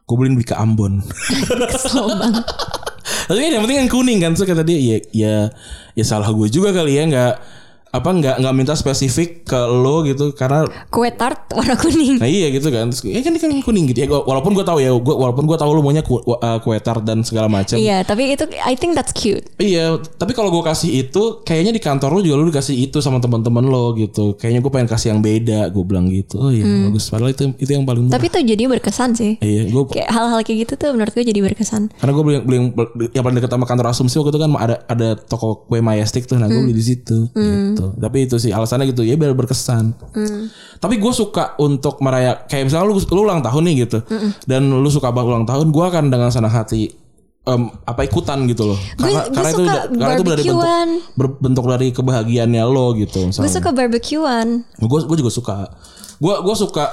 [0.03, 1.01] gue beliin Bika Ambon
[1.73, 2.45] Kesel banget.
[3.03, 5.35] Tapi kan yang penting kan kuning kan Terus kata dia ya ya
[5.95, 7.35] ya salah gue juga kali ya nggak
[7.93, 12.17] apa nggak nggak minta spesifik ke lo gitu karena Kue tart warna kuning.
[12.17, 14.63] nah iya gitu kan terus ya kan ini kan kuning gitu ya gua- walaupun gue
[14.63, 17.77] tahu ya gua, walaupun gue tahu lo maunya ku, uh, kue tart dan segala macam
[17.77, 19.45] Iya, tapi itu I think that's cute.
[19.57, 23.19] Iya, tapi kalau gue kasih itu, kayaknya di kantor lu juga lu dikasih itu sama
[23.19, 24.35] teman-teman lo gitu.
[24.35, 26.39] Kayaknya gue pengen kasih yang beda, gue bilang gitu.
[26.39, 27.09] Oh iya, bagus.
[27.09, 28.15] Padahal itu itu yang paling murah.
[28.15, 29.33] Tapi itu jadi berkesan sih.
[29.39, 31.83] iya, gue Kayak hal-hal kayak gitu tuh menurut gue jadi berkesan.
[31.93, 32.67] karena gue beli, beli yang,
[33.13, 36.37] yang paling dekat sama kantor asumsi waktu itu kan ada ada toko kue Majestic tuh,
[36.37, 37.29] nah gue beli di situ.
[37.33, 37.82] Gitu.
[37.93, 39.91] Tapi itu sih alasannya gitu ya biar berkesan.
[40.79, 43.99] Tapi gue suka untuk merayak kayak misalnya lu, lu ulang tahun nih gitu,
[44.45, 46.91] dan lu suka banget ulang tahun, gue akan dengan senang hati
[47.43, 48.79] em, apa ikutan gitu loh.
[48.97, 50.63] Karena gue karena itu karena itu dari bentuk
[51.13, 53.21] berbentuk dari kebahagiaannya lo gitu.
[53.29, 54.49] Gue suka barbekyuan.
[54.79, 55.57] Gue gue juga suka.
[56.19, 56.85] Gue gue suka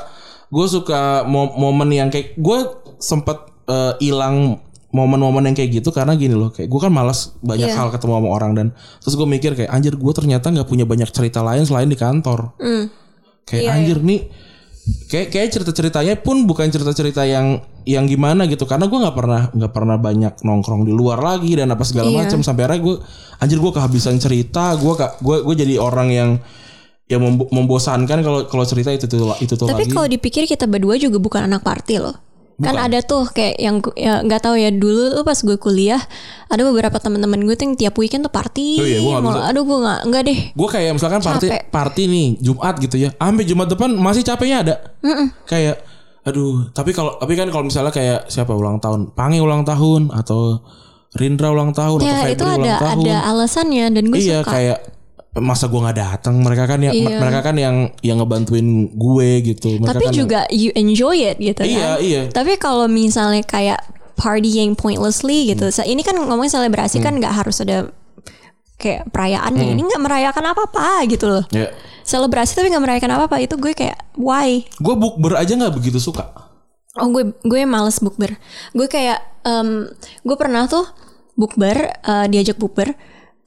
[0.50, 2.60] gue suka mo- momen yang kayak gue
[2.98, 4.58] sempet eh, hilang
[4.90, 7.78] momen-momen yang kayak gitu karena gini loh kayak gue kan malas banyak Iya.
[7.78, 11.06] hal ketemu sama orang dan terus gue mikir kayak anjir gue ternyata nggak punya banyak
[11.08, 12.90] cerita lain selain di kantor Hmm.
[13.44, 14.26] kayak anjir nih
[15.06, 19.14] kayak kayak cerita ceritanya pun bukan cerita cerita yang yang gimana gitu karena gue nggak
[19.16, 22.26] pernah nggak pernah banyak nongkrong di luar lagi dan apa segala Iya.
[22.26, 22.96] macam sampai akhirnya gue
[23.38, 26.30] anjir gue kehabisan cerita gue gue gue jadi orang yang
[27.06, 30.94] yang membo- membosankan kalau kalau cerita itu tuh itu tuh Tapi kalau dipikir kita berdua
[30.96, 32.14] juga bukan anak party loh.
[32.60, 36.02] Kan ada tuh kayak yang ya nggak tahu ya dulu tuh pas gue kuliah
[36.52, 38.70] ada beberapa teman-teman gue tuh yang tiap weekend tuh party.
[38.78, 39.48] Oh iya, gua.
[39.48, 40.40] Aduh gue nggak nggak deh.
[40.52, 41.62] gue kayak misalkan party Capek.
[41.72, 44.76] party nih Jumat gitu ya sampai Jumat depan masih capeknya ada
[45.48, 45.80] kayak
[46.20, 50.60] aduh tapi kalau tapi kan kalau misalnya kayak siapa ulang tahun Pange ulang tahun atau
[51.16, 54.40] Rindra ulang tahun atau Ya Febri itu ulang ada tahun ada alasannya dan gue iya
[54.44, 54.52] suka.
[54.52, 54.78] kayak
[55.32, 57.22] masa gue nggak datang mereka kan yang Iya.
[57.22, 61.62] mereka kan yang yang ngebantuin gue gitu mereka Tapi kan juga you enjoy it gitu
[61.62, 61.98] Iya, kan.
[62.02, 62.22] iya.
[62.34, 63.78] Tapi kalau misalnya kayak
[64.18, 65.70] partying pointlessly gitu.
[65.70, 65.86] Hmm.
[65.86, 67.94] Ini kan ngomongin selebrasi kan nggak harus ada
[68.76, 69.64] kayak perayaannya.
[69.64, 69.74] Hmm.
[69.78, 71.44] Ini nggak merayakan apa-apa gitu loh.
[71.54, 71.70] ya
[72.02, 74.66] Selebrasi tapi nggak merayakan apa-apa itu gue kayak why?
[74.66, 76.26] gue bukber aja nggak begitu suka
[76.98, 78.34] Oh gue gue males bukber.
[78.74, 79.88] Gue kayak em,
[80.26, 80.90] gue pernah tuh
[81.38, 82.98] bukber eh, diajak bukber.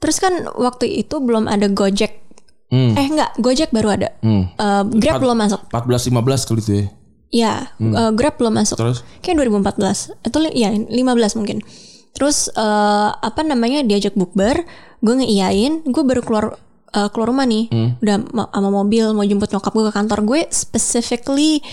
[0.03, 2.19] Terus kan waktu itu belum ada Gojek.
[2.67, 2.91] Hmm.
[2.91, 4.09] Eh enggak, Gojek baru ada.
[4.19, 4.51] Hmm.
[4.51, 5.63] Eh, Grab belum masuk.
[5.69, 6.85] 14 15 kali itu ya
[7.33, 8.75] Ya, eh, Grab belum masuk.
[8.75, 9.01] Terus?
[9.19, 10.99] Kayak 2014 atau li- ya 15
[11.33, 11.63] mungkin.
[12.11, 14.67] Terus eh, apa namanya diajak bukber,
[14.99, 16.45] gue ngeiyain, gue baru keluar
[16.89, 20.41] eh, keluar rumah nih, udah ma- sama mobil mau jemput nyokap gue ke kantor gue
[20.47, 21.63] specifically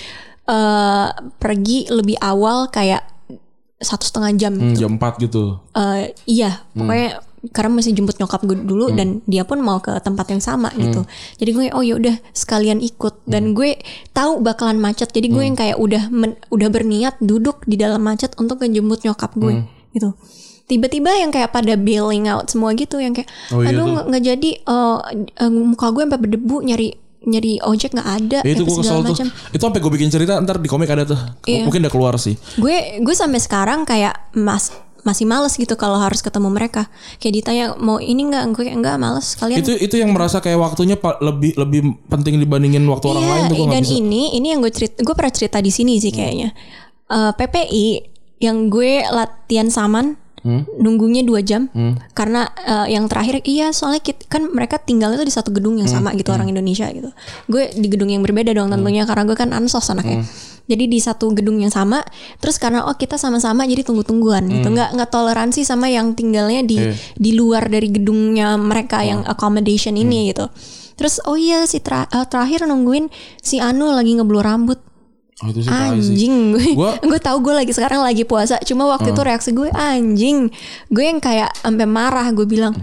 [0.46, 3.04] eh, pergi lebih awal kayak
[3.76, 4.52] satu setengah jam.
[4.54, 9.42] Hmm, jam 4 gitu Eh, iya, pokoknya karena masih jemput nyokap gue dulu dan dia
[9.42, 11.08] pun mau ke tempat yang sama gitu.
[11.34, 15.08] Jadi gue oh ya udah sekalian ikut dan gue tahu bakalan macet.
[15.08, 19.32] Jadi gue yang kayak udah men- udah berniat duduk di dalam macet untuk ngejemput nyokap
[19.34, 20.12] gue gitu.
[20.66, 24.50] Tiba-tiba yang kayak pada bailing out semua gitu yang kayak Oh iya aduh nggak jadi
[24.60, 24.98] eh,
[25.50, 26.88] muka gue sampai berdebu nyari
[27.20, 29.28] nyari ojek nggak ada Ya, itu gue kesel segala tuh macam.
[29.50, 31.64] itu sampai gue bikin cerita ntar di komik ada tuh Iya.
[31.64, 36.20] mungkin udah keluar sih gue gue sampai sekarang kayak mas masih males gitu kalau harus
[36.20, 36.86] ketemu mereka.
[37.16, 38.42] Kayak ditanya mau ini nggak?
[38.52, 39.34] Gue kayak enggak males.
[39.34, 43.42] Kalian itu itu yang merasa kayak waktunya lebih lebih penting dibandingin waktu orang Iya, lain
[43.44, 43.94] tuh dan nggak bisa.
[43.96, 46.50] ini ini yang gue cerita gue pernah cerita di sini sih kayaknya.
[47.06, 47.86] Eh, PPI
[48.40, 50.16] yang gue latihan saman
[50.74, 51.68] nunggunya dua jam.
[52.10, 55.86] Karena eh, yang terakhir iya soalnya kit- kan mereka tinggalnya tuh di satu gedung yang
[55.86, 57.10] sama gitu orang Indonesia gitu.
[57.46, 60.24] Gue di gedung yang berbeda dong tentunya karena gue kan ansos anaknya.
[60.64, 61.98] Jadi di satu gedung yang sama
[62.38, 64.70] terus karena oh kita sama-sama jadi tunggu-tungguan gitu.
[64.70, 66.94] Nggak nggak toleransi sama yang tinggalnya di Iya.
[67.14, 70.46] di luar dari gedungnya mereka yang accommodation ini gitu.
[70.94, 74.78] Terus oh iya si tra- eh, terakhir nungguin si Anu lagi ngeblur rambut
[75.40, 79.10] Oh, itu sih anjing gue Gua- gue tahu gue lagi sekarang lagi puasa cuma waktu
[79.10, 80.52] itu reaksi gue anjing.
[80.86, 82.76] Gue yang kayak sampai marah gue bilang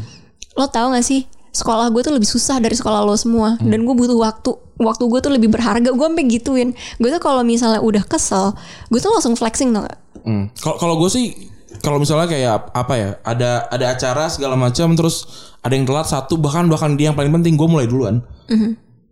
[0.54, 3.94] lo tahu gak sih sekolah gue tuh lebih susah dari sekolah lo semua dan gue
[3.94, 4.52] butuh waktu.
[4.76, 5.90] Waktu gue tuh lebih berharga.
[5.90, 6.70] Gue sampai gituin.
[6.96, 10.50] Gue tuh kalau misalnya udah kesel gue tuh langsung flexing tau gak Hmm.
[10.56, 11.26] Kalau kalau gue sih
[11.78, 15.24] kalau misalnya kayak apa ya ada ada acara segala macam terus
[15.62, 18.26] ada yang telat satu bahkan bahkan dia yang paling penting gue mulai duluan.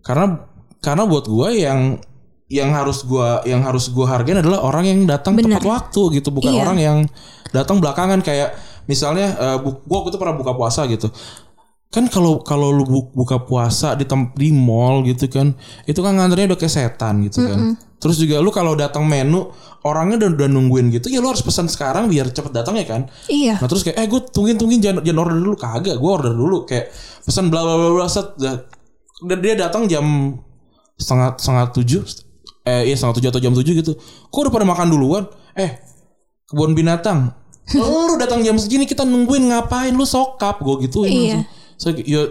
[0.01, 0.43] Karena
[0.79, 2.01] karena buat gue yang
[2.45, 5.57] yang harus gua yang harus gua hargain adalah orang yang datang Bener.
[5.57, 6.61] tepat waktu gitu bukan Iya.
[6.61, 6.97] orang yang
[7.49, 8.21] datang belakangan.
[8.21, 8.53] Kayak
[8.85, 11.09] misalnya eh, bu- gua waktu itu pernah buka puasa gitu.
[11.89, 15.55] Kan kalau kalau lu bu- buka puasa di tem- di mall gitu kan
[15.87, 17.79] itu kan ngantrinya udah kayak setan gitu kan.
[17.97, 19.49] Terus juga lu kalau datang menu
[19.81, 23.09] orangnya udah, udah nungguin gitu ya lu harus pesan sekarang biar cepet datang ya kan.
[23.25, 23.57] Iya.
[23.57, 25.55] Nah terus kayak eh gue tungguin tungguin jangan jangan order dulu.
[25.57, 26.57] Kagak gue order dulu.
[26.69, 26.93] Kayak
[27.25, 28.37] pesan bla bla bla bla set
[29.25, 30.35] dan dia datang jam
[30.99, 32.01] setengah setengah tujuh
[32.65, 33.93] eh iya setengah tujuh atau jam tujuh gitu.
[34.33, 35.23] Kok udah pada makan duluan?
[35.53, 35.77] Eh
[36.49, 37.31] kebun binatang.
[37.73, 39.93] Lu datang jam segini kita nungguin ngapain?
[39.93, 40.61] Lu sokap.
[40.61, 41.37] Gue gituin Iya.
[41.77, 42.29] so, ya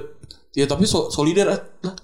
[0.55, 1.59] ya tapi so, solider ah.
[1.83, 1.95] lah.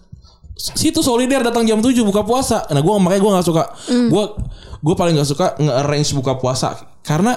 [0.61, 2.69] Situ solider datang jam 7 buka puasa.
[2.69, 3.65] Nah, gua makanya gua nggak suka.
[4.13, 4.25] Gua
[4.85, 6.77] gua paling nggak suka nge-arrange buka puasa.
[7.01, 7.33] Karena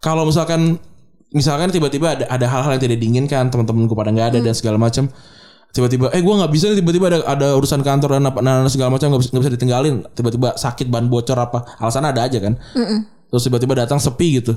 [0.00, 0.80] kalau misalkan
[1.36, 5.10] misalkan tiba-tiba ada ada hal-hal yang tidak diinginkan teman-temanku pada nggak ada dan segala macam
[5.76, 8.88] tiba-tiba eh gua nggak bisa nih tiba-tiba ada ada urusan kantor dan apa dan segala
[8.96, 10.08] macam nggak bisa, bisa ditinggalin.
[10.16, 12.56] Tiba-tiba sakit ban bocor apa alasan ada aja kan.
[13.28, 14.56] Terus tiba-tiba datang sepi gitu.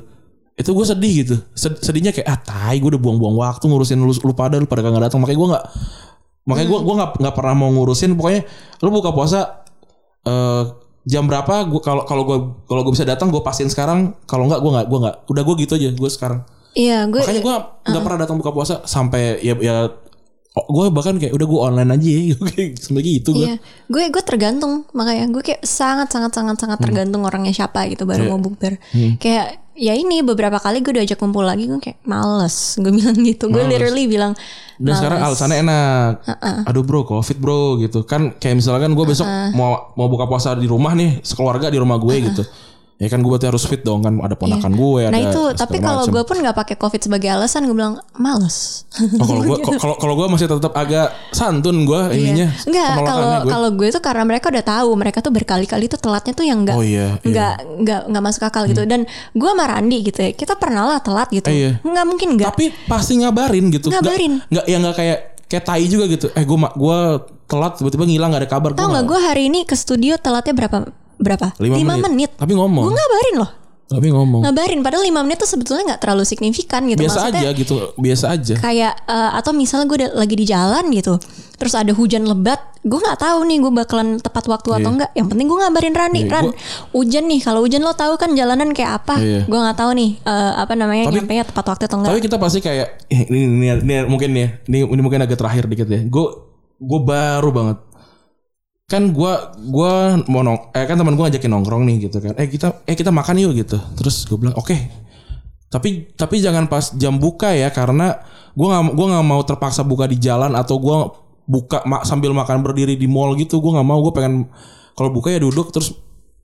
[0.56, 1.36] Itu gue sedih gitu.
[1.52, 4.80] Sed- sedihnya kayak ah tai gue udah buang-buang waktu ngurusin lu, lu pada lu pada
[4.80, 5.20] nggak datang.
[5.20, 5.64] Makanya gue nggak
[6.48, 8.16] makanya gue gua nggak nggak pernah mau ngurusin.
[8.16, 8.42] Pokoknya
[8.80, 9.60] lu buka puasa
[10.24, 10.64] eh
[11.08, 14.16] jam berapa gue kalau kalau gue kalau gue bisa datang gue pastiin sekarang.
[14.24, 15.16] Kalau nggak gue nggak gue nggak.
[15.28, 16.40] Udah gue gitu aja gue sekarang.
[16.70, 17.56] Iya gue makanya gue
[17.90, 19.90] nggak pernah datang buka puasa sampai ya ya
[20.50, 22.34] gue bahkan kayak udah gue online aja ya.
[22.50, 23.54] Kayak sampai gitu gue Iya,
[23.86, 28.34] gue gue tergantung makanya gue kayak sangat sangat sangat sangat tergantung orangnya siapa gitu baru
[28.34, 28.82] mau bukber.
[29.22, 32.74] Kayak ya ini beberapa kali gue diajak kumpul lagi gue kayak males.
[32.82, 33.46] Gue bilang gitu.
[33.46, 34.34] Gue literally bilang
[34.74, 36.12] Dan sekarang alasannya enak.
[36.66, 38.02] Aduh bro, covid bro gitu.
[38.02, 41.94] Kan kayak misalkan gue besok mau mau buka puasa di rumah nih, sekeluarga di rumah
[42.02, 42.42] gue gitu.
[43.00, 45.16] Ya kan gue berarti harus fit dong kan ada ponakan gue ada.
[45.16, 48.84] Nah itu tapi kalau gue pun nggak pakai covid sebagai alasan gue bilang males.
[49.16, 52.52] Oh, kalau gue kalau kalau gue masih tetap agak santun gue ininya.
[52.52, 52.68] Iya.
[52.68, 53.08] Enggak, penolakannya
[53.40, 56.60] kalau kalau gue tuh karena mereka udah tahu mereka tuh berkali-kali tuh telatnya tuh yang
[56.60, 57.24] enggak Oh iya, iya.
[57.24, 58.82] enggak enggak enggak masuk akal gitu.
[58.84, 60.30] Dan gue sama Randi gitu ya.
[60.36, 61.48] Kita pernah lah telat gitu.
[61.48, 61.80] Iya.
[61.80, 62.52] Enggak mungkin enggak.
[62.52, 63.88] Tapi pasti ngabarin gitu.
[63.88, 64.32] Nggak- Ngabarin.
[64.44, 66.28] Nggak ya nggak kayak kayak tai juga gitu.
[66.36, 66.98] Eh gue gue
[67.48, 68.68] telat tiba-tiba ngilang gak ada kabar.
[68.76, 70.84] Tahu nggak gue hari ini ke studio telatnya berapa
[71.20, 71.52] berapa?
[71.58, 72.04] Lima Lima menit.
[72.08, 72.30] menit.
[72.34, 72.82] Tapi ngomong.
[72.82, 73.50] Gue ngabarin loh.
[73.86, 74.46] Tapi ngomong.
[74.46, 77.02] Ngabarin padahal 5 menit tuh sebetulnya nggak terlalu signifikan gitu.
[77.02, 77.74] Biasa Maksudnya aja gitu.
[77.96, 78.54] Biasa aja.
[78.56, 81.18] kayak eh, atau misalnya gue lagi di jalan gitu
[81.58, 84.88] terus ada hujan lebat gue nggak tahu nih gue bakalan tepat waktu atau Iya.
[84.88, 86.56] enggak yang penting gue ngabarin Rani Iya, Ran gua-
[86.94, 89.40] hujan nih kalau hujan lo tahu kan jalanan kayak apa Iya.
[89.44, 92.36] gue nggak tahu nih eh, apa namanya Tapi- nyampe tepat waktu atau enggak Tapi kita
[92.38, 96.00] pasti kayak eh, ini, ini, ini, mungkin ya, ini, ini mungkin agak terakhir dikit ya.
[96.02, 96.26] Gue
[96.78, 97.76] gue baru banget.
[98.90, 99.32] Kan gue
[99.70, 102.34] gua mau nong, eh kan teman gue ngajakin nongkrong nih gitu kan.
[102.34, 103.78] Eh kita eh kita makan yuk gitu.
[103.94, 104.74] Terus gue bilang oke.
[105.70, 108.18] Tapi tapi jangan pas jam buka ya karena
[108.58, 110.98] gue nggak gua nggak mau terpaksa buka di jalan atau gue
[111.46, 113.62] buka ma- sambil makan berdiri di mall gitu.
[113.62, 114.02] Gue nggak mau.
[114.02, 114.50] Gue pengen
[114.98, 115.94] kalau buka ya duduk terus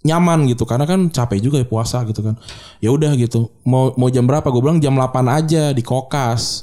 [0.07, 2.39] nyaman gitu karena kan capek juga ya puasa gitu kan
[2.79, 6.63] ya udah gitu mau mau jam berapa gue bilang jam 8 aja di kokas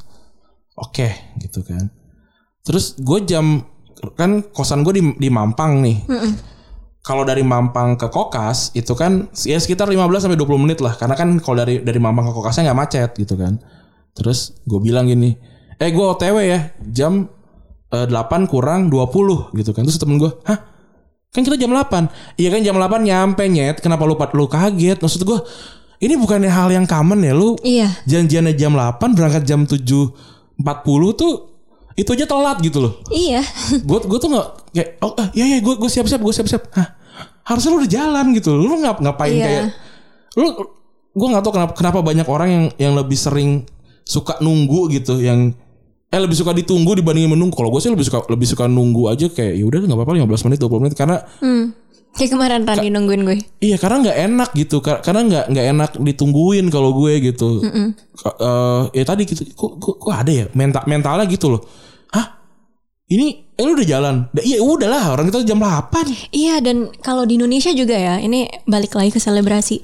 [0.80, 1.92] oke gitu kan
[2.64, 3.60] terus gue jam
[4.12, 5.98] kan kosan gue di, di Mampang nih.
[7.04, 10.96] Kalau dari Mampang ke kokas itu kan ya sekitar 15 sampai 20 menit lah.
[10.96, 13.60] Karena kan kalau dari dari Mampang ke kokasnya nggak macet gitu kan.
[14.16, 15.36] Terus gue bilang gini
[15.82, 17.28] eh gue OTW ya jam
[17.92, 19.84] eh, 8 kurang 20 gitu kan.
[19.88, 20.60] Terus temen gue hah?
[21.34, 23.84] Kan kita jam 8 iya kan jam 8 nyampe nyet.
[23.84, 25.00] Kenapa lu lu kaget?
[25.04, 25.40] Maksud gue
[26.04, 27.56] ini bukannya hal yang common ya lu?
[27.64, 27.88] Iya.
[28.04, 30.12] Janjiannya jam 8 berangkat jam 7.40
[31.16, 31.53] tuh
[31.94, 33.42] itu aja telat gitu loh iya
[33.88, 36.48] gue gue tuh nggak kayak oh ah, iya iya gue gue siap siap gue siap
[36.48, 36.98] siap Hah,
[37.44, 39.46] harusnya lu udah jalan gitu lu ngap ngapain Iya.
[39.46, 39.64] kayak
[40.36, 40.48] lu
[41.14, 43.70] gue nggak tahu kenapa kenapa banyak orang yang yang lebih sering
[44.02, 45.54] suka nunggu gitu yang
[46.08, 49.26] eh lebih suka ditunggu dibandingin menunggu kalau gue sih lebih suka lebih suka nunggu aja
[49.28, 51.66] kayak ya udah nggak apa-apa 15 menit 20 menit karena Hmm.
[52.14, 53.38] Kayak kemarin Rani nungguin gue.
[53.58, 57.58] Iya karena nggak enak gitu Kar- karena nggak nggak enak ditungguin kalau gue gitu.
[58.14, 61.66] Ka- eh, ya tadi gitu kok, kok, kok ada ya mental mentalnya gitu loh.
[63.06, 64.16] Ini eh lu udah jalan?
[64.34, 68.96] Iya udahlah orang kita jam 8 Iya dan kalau di Indonesia juga ya, ini balik
[68.96, 69.84] lagi ke selebrasi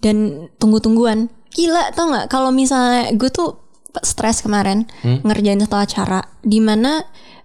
[0.00, 1.28] dan tunggu-tungguan.
[1.52, 3.60] Gila tau nggak kalau misalnya gue tuh
[4.00, 7.04] stres kemarin ngerjain satu acara di mana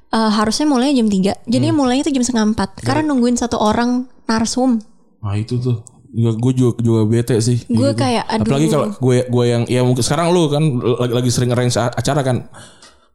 [0.10, 1.46] eh, harusnya mulai jam 3.
[1.46, 4.80] Jadi mulainya tuh jam setengah 4 karena nungguin satu orang narsum.
[5.20, 7.62] Nah itu tuh Juga- gue juga juga bete sih.
[7.70, 8.02] Gue Gitu.
[8.02, 8.50] kayak aduh.
[8.50, 10.64] Apalagi kalau gue gue yang ya mungkin sekarang lu kan
[10.98, 12.50] lagi, lagi sering arrange acara kan.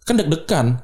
[0.07, 0.79] Kan deg-degan.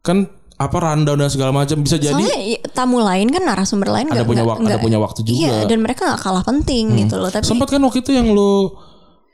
[0.00, 4.06] Kan apa rundown dan segala macam bisa jadi Soalnya ya, tamu lain kan narasumber lain
[4.08, 5.34] ada nggak- punya waktu ada punya waktu juga.
[5.34, 5.42] Hmm.
[5.42, 7.28] Iya dan mereka nggak kalah penting gitu loh.
[7.28, 8.70] Tapi Sempat kan waktu itu yang lu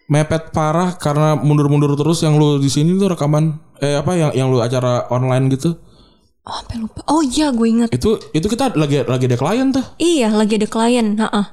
[0.09, 4.49] mepet parah karena mundur-mundur terus yang lu di sini tuh rekaman eh apa yang yang
[4.49, 5.77] lu acara online gitu.
[6.43, 7.05] oh, sampai lupa.
[7.07, 7.93] Oh iya gue inget.
[7.93, 9.85] Itu itu kita lagi lagi ada klien tuh.
[10.01, 11.13] Iya lagi ada klien.
[11.15, 11.45] Heeh.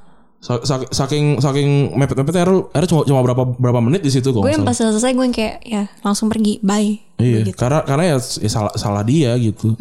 [0.46, 4.40] Sa- sa- Saking saking mepet-mepet akhirnya akhirnya cuma cuma berapa berapa menit di situ kok.
[4.40, 6.62] Gue yang pas selesai gue yang kayak ya langsung pergi.
[6.62, 7.02] Bye.
[7.18, 9.74] Iya, karena karena ya, ya salah salah dia gitu.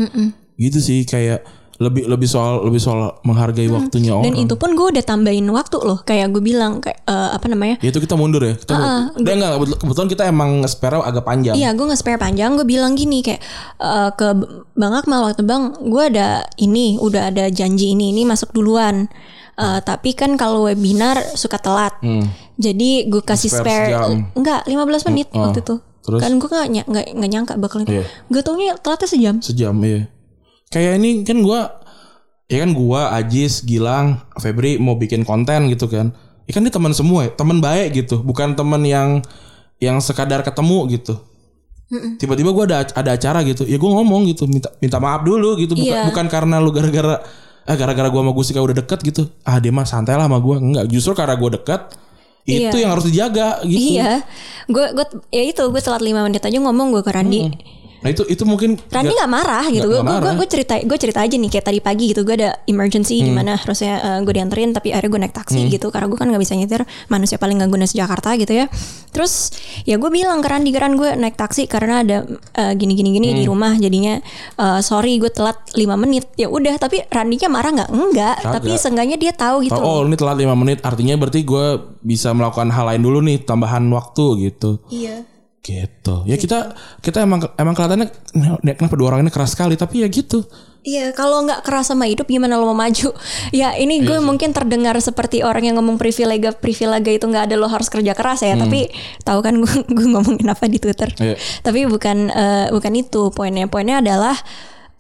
[0.57, 4.31] Gitu sih kayak lebih lebih soal lebih soal menghargai waktunya orang.
[4.31, 6.00] Dan itu pun gue udah tambahin waktu loh.
[6.00, 7.77] Kayak gue bilang kayak eh, apa namanya?
[7.83, 8.55] Ya itu kita mundur ya.
[8.55, 9.20] Kita mundur.
[9.20, 11.53] Dan enggak kebetul- kebetulan kita emang spare agak panjang.
[11.53, 12.55] Iya gue nggak spare panjang.
[12.55, 13.42] Gue bilang gini kayak
[13.77, 14.27] eh, ke
[14.72, 19.11] Bang Akmal waktu bang gue ada ini udah ada janji ini ini masuk duluan.
[19.55, 21.95] Eh, tapi kan kalau webinar suka telat.
[22.55, 25.75] Jadi gue kasih Spare spare, enggak 15 menit Oh, waktu itu.
[26.01, 26.21] terus?
[26.21, 27.87] Kan gue nggak ny- nggak nggak nyangka bakalan.
[27.87, 28.05] Iya.
[28.27, 29.35] Gue taunya telatnya sejam.
[29.38, 30.11] Sejam iya.
[30.69, 31.81] Kayak ini kan gua
[32.45, 36.11] ya kan gua Ajis, Gilang, Febri mau bikin konten gitu kan.
[36.45, 39.23] Ya kan dia teman semua ya, teman baik gitu, bukan teman yang
[39.79, 41.14] yang sekadar ketemu gitu.
[42.19, 45.73] Tiba-tiba gua ada ada acara gitu, ya gua ngomong gitu, minta minta maaf dulu gitu,
[45.73, 46.05] bukan Iya.
[46.05, 47.23] bukan karena lu gara-gara
[47.64, 49.22] ah gara-gara gua sama Gusika udah deket gitu.
[49.44, 50.61] Ah dia mah santai lah sama gua.
[50.61, 51.81] Enggak, justru karena gua deket
[52.44, 52.85] itu Iya.
[52.85, 53.96] yang harus dijaga gitu.
[53.96, 54.20] Iya.
[54.68, 57.48] Gue gue ya itu gue telat 5 menit aja ngomong gue ke Randi.
[58.05, 59.81] Nah itu itu mungkin Randy nggak marah gitu.
[59.83, 62.21] Nggak- Gue nggak gue gue cerita gue cerita aja nih kayak tadi pagi gitu.
[62.21, 65.88] Gue ada emergency di mana harusnya eh, gue dianterin tapi akhirnya gue naik taksi gitu
[65.88, 68.67] karena gue kan nggak bisa nyetir manusia paling gak guna Jakarta gitu ya.
[69.09, 72.17] Terus ya gue bilang ke Randy kan gue naik taksi karena ada
[72.53, 74.21] eh, gini gini gini di rumah jadinya
[74.55, 76.29] eh, sorry gue telat 5 menit.
[76.35, 77.88] Ya udah tapi Randy-nya marah nggak?
[77.88, 78.37] Enggak.
[78.37, 78.53] Kagak.
[78.55, 79.75] Tapi seenggaknya dia tahu gitu.
[79.75, 81.67] Oh, oh, ini telat 5 menit artinya berarti gue
[82.01, 84.83] bisa melakukan hal lain dulu nih tambahan waktu gitu.
[84.87, 85.25] Iya.
[85.64, 86.14] Gitu.
[86.29, 88.12] Ya kita kita emang emang kelihatannya
[88.61, 90.44] "Nek, kenapa dua orang ini keras sekali tapi ya gitu.
[90.85, 93.16] Iya, kalau nggak keras sama hidup gimana lo mau maju?
[93.57, 97.72] Ya ini gue mungkin terdengar seperti orang yang ngomong privilege privilege itu nggak ada lo
[97.72, 98.53] harus kerja keras ya.
[98.61, 98.92] Tapi
[99.24, 101.09] tahu kan gue gue ngomongin apa di Twitter.
[101.16, 101.40] Iya.
[101.64, 103.64] Tapi bukan eh, bukan itu poinnya.
[103.64, 104.37] Poinnya adalah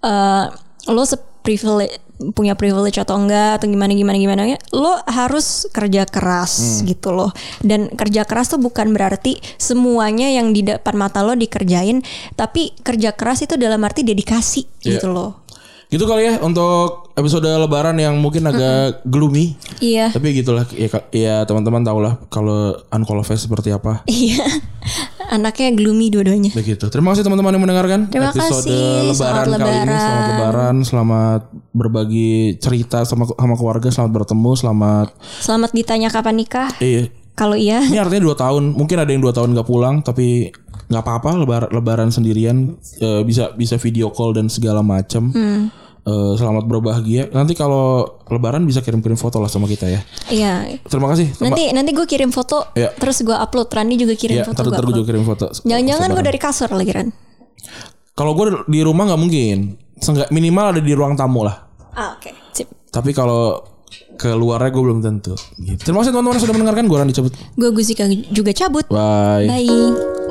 [0.00, 0.44] eh,
[0.88, 7.10] lo seprivilege punya privilege atau enggak atau gimana gimana gimana lo harus kerja keras gitu
[7.10, 7.34] loh.
[7.58, 12.06] Dan kerja keras tuh bukan berarti semuanya yang di depan mata lo dikerjain
[12.38, 15.00] tapi kerja keras itu dalam arti dedikasi Iya.
[15.00, 15.43] gitu loh
[15.94, 19.54] Gitu kali ya untuk episode lebaran yang mungkin agak gloomy.
[19.78, 20.10] Iya.
[20.10, 24.02] Tapi gitulah ya, ya teman-teman tahulah kalau Unqualified seperti apa.
[24.10, 24.42] Iya.
[25.30, 26.50] Anaknya gloomy dua-duanya.
[26.50, 26.90] Begitu.
[26.90, 29.14] Terima kasih teman-teman yang mendengarkan Terima episode kasih.
[29.14, 29.94] lebaran Selamat kali ini.
[29.94, 30.76] Selamat lebaran.
[30.82, 35.08] selamat berbagi cerita sama sama keluarga, selamat bertemu, selamat
[35.46, 36.74] Selamat ditanya kapan nikah.
[36.82, 37.06] eh
[37.38, 38.74] Kalau iya, Ini artinya dua tahun.
[38.74, 40.50] Mungkin ada yang dua tahun nggak pulang, tapi
[40.94, 41.30] nggak apa-apa.
[41.36, 45.34] Lebaran, lebaran sendirian Eh, bisa bisa video call dan segala macam.
[46.04, 47.32] Eh, selamat berbahagia.
[47.32, 50.00] Nanti kalau lebaran bisa kirim-kirim foto lah sama kita ya.
[50.28, 50.76] iya.
[50.84, 51.32] Terima kasih.
[51.40, 52.92] Nanti nanti gue kirim foto, Iya.
[52.94, 53.72] terus gue upload.
[53.72, 54.62] Rani juga kirim ya, foto.
[54.62, 55.48] Gue gue juga kirim foto.
[55.64, 57.08] Jangan-jangan gue dari kasur lagi Ran.
[58.14, 59.58] Kalau gue di rumah nggak mungkin.
[59.96, 61.56] Seenggak minimal ada di ruang tamu lah.
[61.96, 62.30] Ah oke.
[62.52, 62.68] Sip.
[62.92, 63.64] Tapi kalau
[64.20, 65.32] keluarnya gue belum tentu.
[65.56, 65.88] Gitu.
[65.88, 66.84] Terima kasih teman-teman sudah mendengarkan.
[66.84, 67.32] Gue Randy cabut.
[67.56, 68.84] Gue Gusika juga cabut.
[68.92, 69.48] Bye.
[69.48, 70.23] Bye.